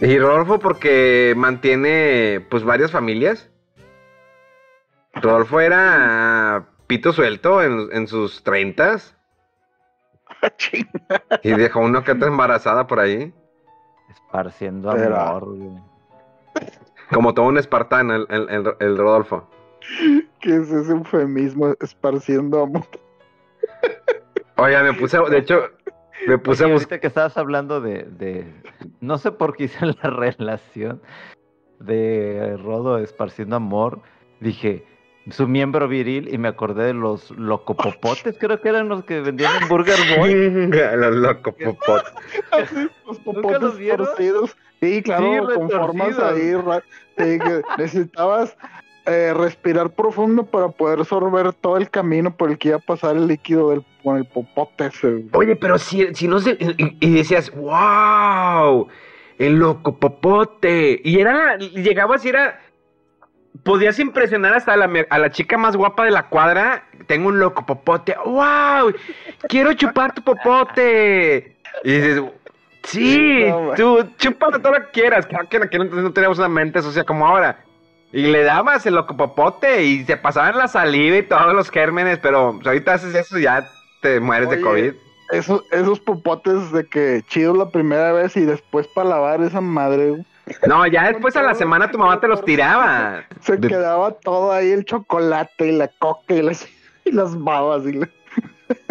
[0.00, 3.48] Y Rodolfo porque mantiene pues varias familias.
[5.14, 9.13] Rodolfo era pito suelto en, en sus treintas.
[11.42, 13.32] y dejó una que otra embarazada por ahí.
[14.10, 15.70] Esparciendo amor, güey.
[17.12, 19.48] Como todo un espartano el, el- el- el Rodolfo.
[20.40, 22.86] ¿Qué es ese eufemismo esparciendo amor?
[24.56, 25.62] Oiga, me puse, de hecho,
[26.26, 27.00] me puse a Oye, buscar.
[27.00, 28.62] que estabas hablando de, de-
[29.00, 31.02] No sé por qué hice la relación
[31.80, 34.00] de Rodo esparciendo amor.
[34.40, 34.86] Dije,
[35.30, 39.62] su miembro viril y me acordé de los locopopotes, creo que eran los que vendían
[39.62, 40.68] en Burger Boy.
[40.96, 42.04] Los loco popot.
[42.50, 42.74] Así,
[43.06, 44.06] los ¿Nunca popotes los vieron?
[44.06, 44.56] torcidos.
[44.80, 46.52] Sí, claro, Sí, con formas ahí.
[47.16, 47.38] sí,
[47.78, 48.56] necesitabas
[49.06, 53.16] eh, respirar profundo para poder sorber todo el camino por el que iba a pasar
[53.16, 55.24] el líquido del, con el popote ese.
[55.32, 56.52] Oye, pero si, si no se.
[56.60, 58.88] Y, y decías, wow,
[59.38, 61.00] el loco popote.
[61.02, 62.60] Y era, llegabas y era.
[63.62, 66.84] Podías impresionar hasta a la, me- a la chica más guapa de la cuadra.
[67.06, 68.16] Tengo un loco popote.
[68.24, 68.92] ¡Wow!
[69.48, 71.56] Quiero chupar tu popote.
[71.84, 72.22] Y dices,
[72.82, 75.26] sí, No, tú chúpalo todo lo que quieras.
[75.26, 77.58] Claro que en aquel entonces no teníamos una mente sucia como ahora.
[78.12, 82.18] Y le dabas el loco popote y se pasaban la saliva y todos los gérmenes.
[82.18, 83.66] Pero pues, ahorita haces eso y ya
[84.02, 84.92] te mueres de COVID.
[85.30, 90.24] Esos, esos popotes de que chido la primera vez y después para lavar esa madre.
[90.66, 93.24] No, ya después a la semana tu mamá te los tiraba.
[93.40, 96.68] Se De- quedaba todo ahí, el chocolate y la coca y las,
[97.04, 97.86] y las babas.
[97.86, 98.08] Y la-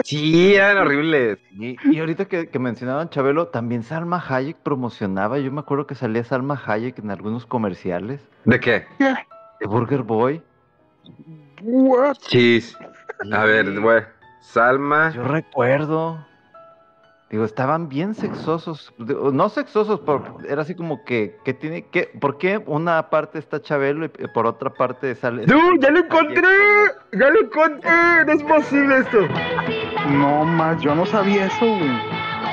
[0.04, 1.40] Sí, eran horribles.
[1.60, 5.40] Y, y ahorita que, que mencionaban Chabelo, también Salma Hayek promocionaba.
[5.40, 8.86] Yo me acuerdo que salía Salma Hayek en algunos comerciales ¿De qué?
[9.60, 10.42] de Burger Boy.
[11.62, 12.18] What?
[12.28, 12.78] Chis.
[13.32, 14.04] A ver, güey.
[14.42, 15.12] Salma.
[15.12, 16.26] Yo recuerdo.
[17.34, 18.94] Digo, estaban bien sexosos.
[19.00, 22.04] No sexosos, pero era así como que, que tiene que.
[22.22, 25.48] ¿Por qué una parte está Chabelo y por otra parte sale.
[25.48, 25.76] ¡No!
[25.80, 26.44] ¡Ya lo encontré!
[27.12, 27.90] ¡Ya lo encontré!
[28.28, 29.22] ¡No es posible esto!
[30.12, 32.00] No más, yo no sabía eso, güey.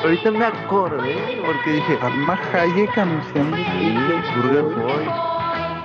[0.03, 1.99] Ahorita me acordé porque dije.
[2.01, 3.59] Salma Hayek anunciando.
[4.35, 5.11] Burger Boy.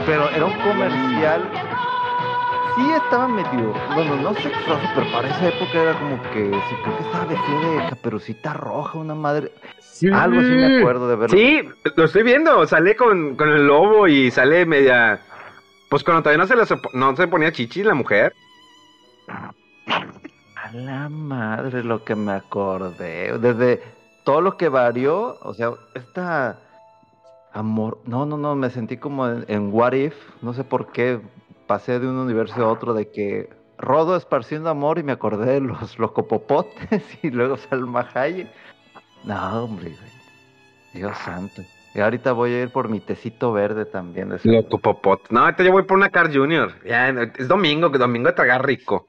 [0.05, 1.51] Pero era un comercial.
[2.75, 6.97] Sí estaba medio, bueno, no sexoso, pero para esa época era como que, sí, creo
[6.97, 9.51] que estaba vestido de caperucita roja, una madre.
[10.13, 11.37] Algo así me acuerdo de verlo.
[11.37, 11.61] Sí,
[11.95, 12.67] lo estoy viendo.
[12.67, 15.21] Sale con, con el lobo y sale media.
[15.89, 18.33] Pues cuando todavía no se, le sopo- no se ponía chichi la mujer.
[19.27, 23.37] A la madre lo que me acordé.
[23.39, 23.81] Desde
[24.25, 26.59] todo lo que varió, o sea, esta
[27.53, 27.99] amor.
[28.05, 31.21] No, no, no, me sentí como en, en What If, no sé por qué.
[31.67, 35.61] Pasé de un universo a otro de que Rodo esparciendo amor y me acordé de
[35.61, 38.47] los locopopotes y luego Salma Hayek.
[39.23, 40.11] No, hombre, güey.
[40.93, 41.61] Dios santo.
[41.93, 44.29] Y ahorita voy a ir por mi tecito verde también.
[44.29, 45.29] de Loco popot.
[45.29, 46.73] No, ahorita yo voy por una Car Junior.
[46.85, 49.07] Ya, es domingo, que domingo de tragar rico.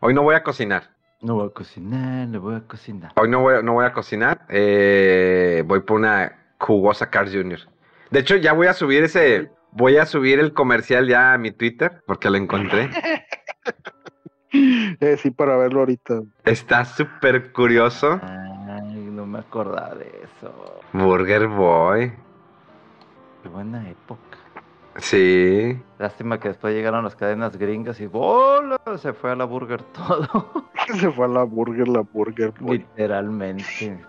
[0.00, 0.90] Hoy no voy a cocinar.
[1.22, 3.12] No voy a cocinar, no voy a cocinar.
[3.16, 4.44] Hoy no voy, no voy a cocinar.
[4.48, 7.60] eh, voy por una jugosa Car Junior.
[8.10, 9.50] De hecho, ya voy a subir ese.
[9.74, 12.90] Voy a subir el comercial ya a mi Twitter porque lo encontré.
[14.56, 16.20] Eh, sí, para verlo ahorita.
[16.44, 18.20] Está súper curioso.
[18.22, 20.80] Ay, no me acordaba de eso.
[20.92, 22.12] Burger Boy.
[23.42, 24.38] Qué buena época.
[24.98, 25.76] Sí.
[25.98, 28.80] Lástima que después llegaron las cadenas gringas y ¡bola!
[28.96, 30.68] Se fue a la burger todo.
[31.00, 32.52] Se fue a la burger, la burger.
[32.60, 32.78] boy.
[32.78, 33.64] Literalmente.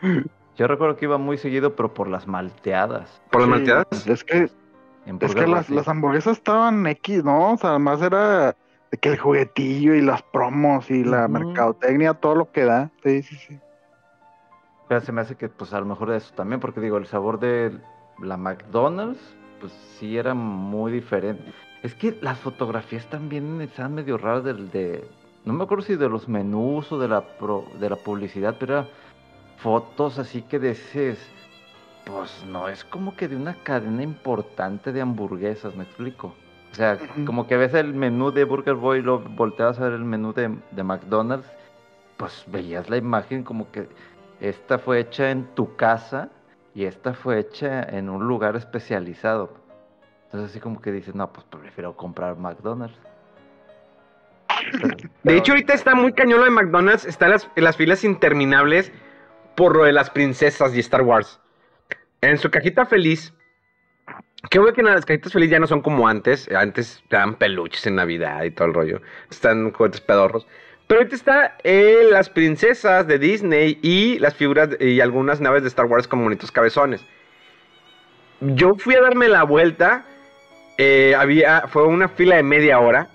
[0.00, 0.24] Sí.
[0.58, 3.22] Yo recuerdo que iba muy seguido, pero por las malteadas.
[3.30, 4.06] ¿Por las Sí, malteadas?
[4.08, 4.50] Es que
[5.20, 7.52] Es que las, las hamburguesas estaban X, ¿no?
[7.52, 8.56] O sea, además era
[8.90, 12.90] de que el juguetillo y las promos y la mercadotecnia, todo lo que da.
[13.04, 13.60] Sí, sí, sí.
[14.88, 17.38] Pero se me hace que, pues, a lo mejor eso también, porque digo, el sabor
[17.38, 17.78] de
[18.20, 19.20] la McDonald's,
[19.60, 21.52] pues, sí era muy diferente.
[21.84, 25.08] Es que las fotografías también están medio raras del de...
[25.44, 28.72] No me acuerdo si de los menús o de la, pro- de la publicidad, pero
[28.74, 28.88] eran
[29.58, 31.18] fotos así que dices...
[32.04, 36.34] Pues no, es como que de una cadena importante de hamburguesas, ¿me explico?
[36.72, 39.92] O sea, como que ves el menú de Burger Boy y lo volteabas a ver
[39.92, 41.46] el menú de, de McDonald's,
[42.16, 43.88] pues veías la imagen como que
[44.40, 46.30] esta fue hecha en tu casa
[46.74, 49.52] y esta fue hecha en un lugar especializado.
[50.26, 52.96] Entonces así como que dices, no, pues prefiero comprar McDonald's.
[54.80, 57.04] Pero- De hecho, ahorita está muy cañón lo de McDonald's.
[57.04, 58.92] Está en las, las filas interminables
[59.58, 61.40] por lo de las princesas y Star Wars.
[62.20, 63.34] En su cajita feliz.
[64.50, 66.48] Qué bueno que las cajitas feliz ya no son como antes.
[66.52, 69.02] Antes te dan peluches en Navidad y todo el rollo.
[69.28, 70.46] Están juguetes pedorros.
[70.86, 75.68] Pero ahorita está eh, las princesas de Disney y las figuras y algunas naves de
[75.68, 77.04] Star Wars con bonitos cabezones.
[78.40, 80.04] Yo fui a darme la vuelta.
[80.78, 83.08] eh, había, fue una fila de media hora.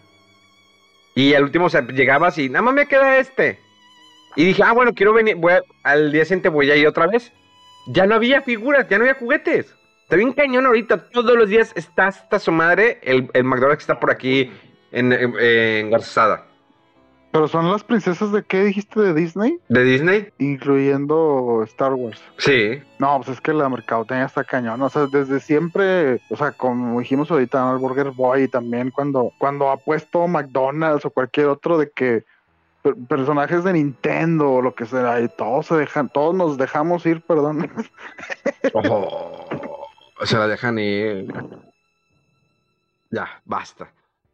[1.15, 3.62] Y al último o sea, llegabas nada más me queda este.
[4.35, 5.35] Y dije, ah, bueno, quiero venir.
[5.35, 7.31] Voy a- al día siguiente voy a ir otra vez.
[7.87, 9.75] Ya no había figuras, ya no había juguetes.
[10.03, 11.09] Está bien cañón ahorita.
[11.09, 14.51] Todos los días está hasta su madre el, el McDonald's que está por aquí
[14.91, 16.45] en, en, en Garzada.
[17.31, 20.27] Pero son las princesas de qué dijiste de Disney, ¿De Disney?
[20.37, 22.21] incluyendo Star Wars.
[22.37, 22.79] Sí.
[22.99, 24.81] No, pues es que la mercadotecnia está cañón.
[24.81, 27.73] O sea, desde siempre, o sea, como dijimos ahorita, ¿no?
[27.73, 32.23] el Burger Boy y también cuando, cuando ha puesto McDonald's o cualquier otro de que
[32.83, 37.05] per- personajes de Nintendo o lo que sea, y todos se dejan, todos nos dejamos
[37.05, 37.71] ir, perdón.
[38.75, 39.85] Oh,
[40.23, 41.27] se la dejan ir.
[43.11, 43.91] Ya, basta.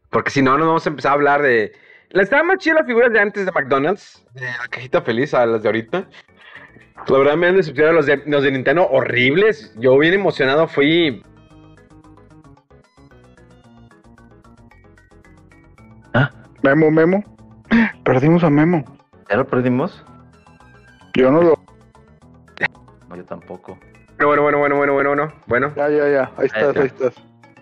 [0.10, 1.72] Porque si no, nos vamos a empezar a hablar de.
[2.10, 5.46] La estaban más chidas las figuras de antes de McDonald's, de la cajita feliz a
[5.46, 6.08] las de ahorita.
[7.08, 9.74] La verdad me han decepcionado los de, los de Nintendo horribles.
[9.78, 11.24] Yo bien emocionado fui.
[16.62, 17.24] Memo, Memo.
[18.14, 18.84] Perdimos a Memo.
[19.30, 20.04] ¿Ya lo perdimos?
[21.16, 21.60] Yo no lo.
[23.08, 23.78] No, yo tampoco.
[24.18, 25.34] Bueno, bueno, bueno, bueno, bueno, bueno.
[25.46, 26.32] Bueno, Ya, ya, ya.
[26.38, 26.80] Ahí estás, está.
[26.82, 27.14] ahí estás.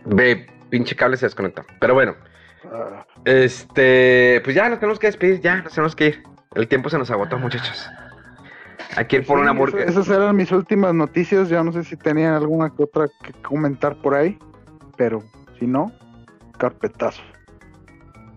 [0.06, 1.64] ve, pinche cable se desconectó.
[1.82, 2.16] Pero bueno,
[2.72, 4.40] Ah, este.
[4.46, 6.24] Pues ya nos tenemos que despedir, ya nos tenemos que ir.
[6.56, 7.90] El tiempo se nos agotó, muchachos.
[8.96, 9.90] Hay que ir por sí, una esa- hamburguesa.
[9.90, 11.50] Esas eran mis últimas noticias.
[11.50, 14.40] Ya no sé si tenían alguna que otra que comentar por ahí.
[14.96, 15.24] Pero
[15.60, 15.92] si no,
[16.58, 17.22] carpetazo.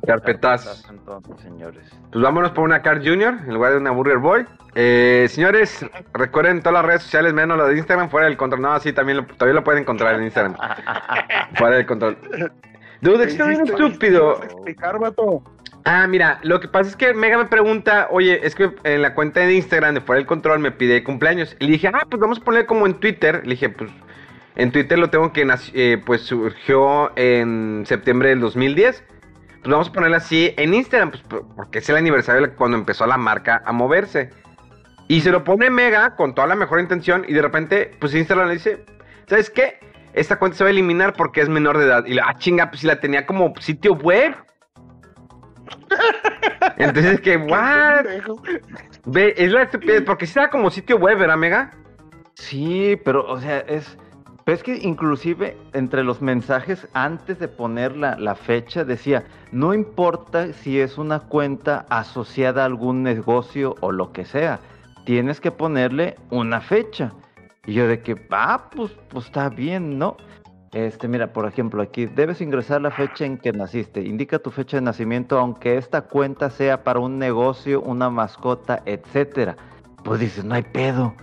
[0.06, 0.86] Carpetazos.
[0.90, 1.84] Entonces, señores.
[2.10, 4.46] Pues vámonos por una Car Junior en lugar de una Burger Boy.
[4.74, 5.84] Eh, señores,
[6.14, 8.62] recuerden todas las redes sociales, menos la de Instagram, fuera del control.
[8.62, 10.56] No, sí, también lo, todavía lo pueden encontrar en Instagram.
[11.54, 12.16] fuera del control.
[13.00, 14.34] Dude, es bien estúpido.
[14.34, 15.42] ¿Vas a explicar, vato?
[15.84, 19.14] Ah, mira, lo que pasa es que Mega me pregunta, oye, es que en la
[19.14, 21.56] cuenta de Instagram de fuera del control me pide cumpleaños.
[21.58, 23.42] Y le dije, ah, pues vamos a poner como en Twitter.
[23.44, 23.90] Le dije, pues
[24.56, 29.02] en Twitter lo tengo que eh, pues surgió en septiembre del 2010.
[29.62, 33.06] Pues vamos a ponerlo así en Instagram, pues por- porque es el aniversario cuando empezó
[33.06, 34.30] la marca a moverse.
[35.08, 38.48] Y se lo pone Mega con toda la mejor intención y de repente, pues Instagram
[38.48, 38.84] le dice,
[39.26, 39.78] ¿sabes qué?
[40.12, 42.04] Esta cuenta se va a eliminar porque es menor de edad.
[42.06, 44.34] Y la, ah, chinga, pues si la tenía como sitio web.
[46.78, 48.06] Entonces que, what?
[49.04, 51.70] Ve, es la estupidez, porque si estaba como sitio web, ¿verdad, Mega?
[52.34, 53.98] Sí, pero, o sea, es.
[54.50, 59.22] Pero es que inclusive entre los mensajes antes de poner la, fecha decía,
[59.52, 64.58] no importa si es una cuenta asociada a algún negocio o lo que sea,
[65.04, 67.12] tienes que ponerle una fecha.
[67.64, 70.16] Y yo de que, ah, pues, pues está bien, ¿no?
[70.72, 74.00] Este, mira, por ejemplo, aquí debes ingresar la fecha en que naciste.
[74.00, 79.54] Indica tu fecha de nacimiento, aunque esta cuenta sea para un negocio, una mascota, etcétera.
[80.02, 81.14] Pues dices, no hay pedo.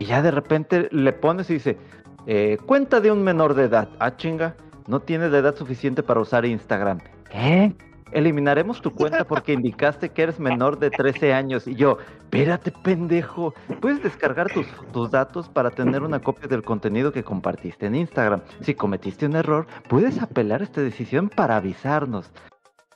[0.00, 1.78] Y ya de repente le pones y dice,
[2.26, 3.88] eh, cuenta de un menor de edad.
[3.98, 4.54] Ah, chinga,
[4.86, 7.00] no tienes la edad suficiente para usar Instagram.
[7.30, 7.74] ¿Qué?
[8.12, 11.66] Eliminaremos tu cuenta porque indicaste que eres menor de 13 años.
[11.66, 13.54] Y yo, espérate, pendejo.
[13.80, 18.42] Puedes descargar tus, tus datos para tener una copia del contenido que compartiste en Instagram.
[18.60, 22.30] Si cometiste un error, puedes apelar esta decisión para avisarnos.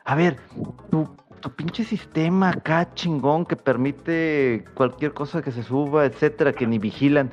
[0.05, 0.37] A ver,
[0.91, 1.09] tu,
[1.41, 6.79] tu pinche sistema acá chingón que permite cualquier cosa que se suba, etcétera, que ni
[6.79, 7.31] vigilan,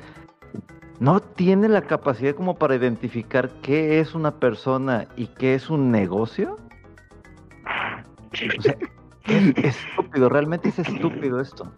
[1.00, 5.90] no tiene la capacidad como para identificar qué es una persona y qué es un
[5.90, 6.58] negocio.
[8.58, 8.76] O sea,
[9.26, 11.72] es estúpido, realmente es estúpido esto.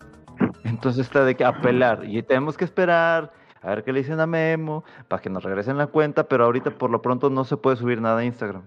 [0.65, 4.27] Entonces está de que apelar y tenemos que esperar a ver qué le dicen a
[4.27, 7.77] Memo, para que nos regresen la cuenta, pero ahorita por lo pronto no se puede
[7.77, 8.63] subir nada a Instagram.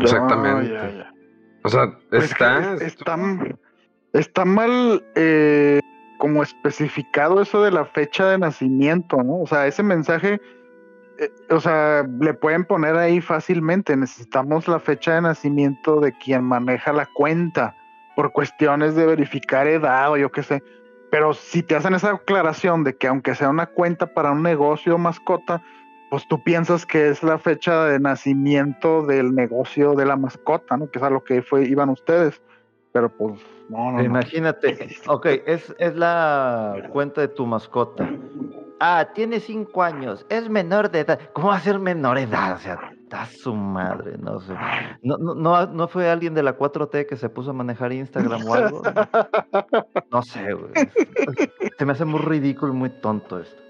[0.00, 0.72] Exactamente.
[0.72, 1.12] Ya, ya.
[1.64, 2.74] O sea, Pues está.
[2.74, 3.16] está,
[4.12, 5.79] está mal eh,
[6.20, 9.40] como especificado eso de la fecha de nacimiento, ¿no?
[9.40, 10.38] O sea, ese mensaje,
[11.18, 13.96] eh, o sea, le pueden poner ahí fácilmente.
[13.96, 17.74] Necesitamos la fecha de nacimiento de quien maneja la cuenta
[18.14, 20.62] por cuestiones de verificar edad o yo qué sé.
[21.10, 24.96] Pero si te hacen esa aclaración de que aunque sea una cuenta para un negocio
[24.96, 25.62] o mascota,
[26.10, 30.90] pues tú piensas que es la fecha de nacimiento del negocio de la mascota, ¿no?
[30.90, 32.42] Que es a lo que fue, iban ustedes.
[32.92, 34.02] Pero pues, no, no, no.
[34.02, 38.08] Imagínate, ok, es, es la cuenta de tu mascota.
[38.80, 41.20] Ah, tiene cinco años, es menor de edad.
[41.34, 42.56] ¿Cómo va a ser menor de edad?
[42.56, 44.54] O sea, está su madre, no sé.
[45.02, 48.44] No, no, no, ¿no fue alguien de la 4T que se puso a manejar Instagram
[48.46, 48.82] o algo?
[50.10, 50.72] No sé, güey.
[51.78, 53.62] Se me hace muy ridículo y muy tonto esto.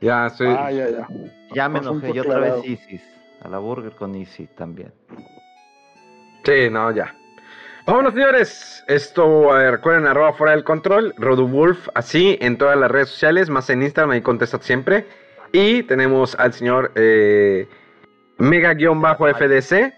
[0.00, 0.44] Ya, sí.
[0.46, 1.08] Ah, ya, ya.
[1.54, 3.02] Ya me enojé, y otra vez Isis.
[3.42, 4.92] A la burger con Isis también.
[6.44, 7.14] Sí, no, ya.
[7.86, 8.84] Vámonos, señores.
[8.88, 13.82] Esto, recuerden, arroba fuera del control, Rodowulf, así en todas las redes sociales, más en
[13.82, 15.06] Instagram, ahí contestan siempre.
[15.52, 17.68] Y tenemos al señor eh,
[18.38, 19.94] mega-fdc,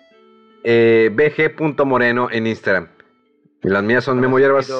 [0.65, 2.89] eh, bg.moreno en Instagram.
[3.63, 4.71] Y las mías son Memo Hierbas.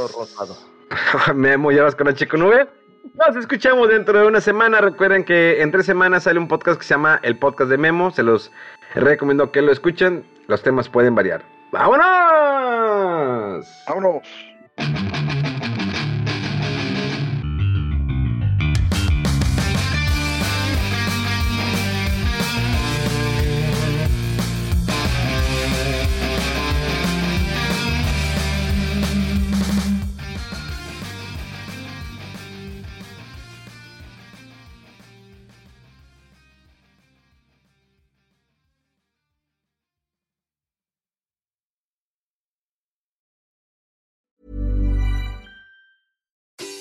[1.35, 2.69] Memo Hierbas con la chico nube.
[3.15, 4.83] Nos escuchamos dentro de una semana.
[4.83, 8.11] Recuerden que en tres semanas sale un podcast que se llama El Podcast de Memo.
[8.11, 8.53] Se los
[8.95, 10.27] recomiendo que lo escuchen.
[10.47, 11.58] Los temas pueden variar.
[11.71, 13.67] ¡Vámonos!
[13.87, 14.23] Vámonos.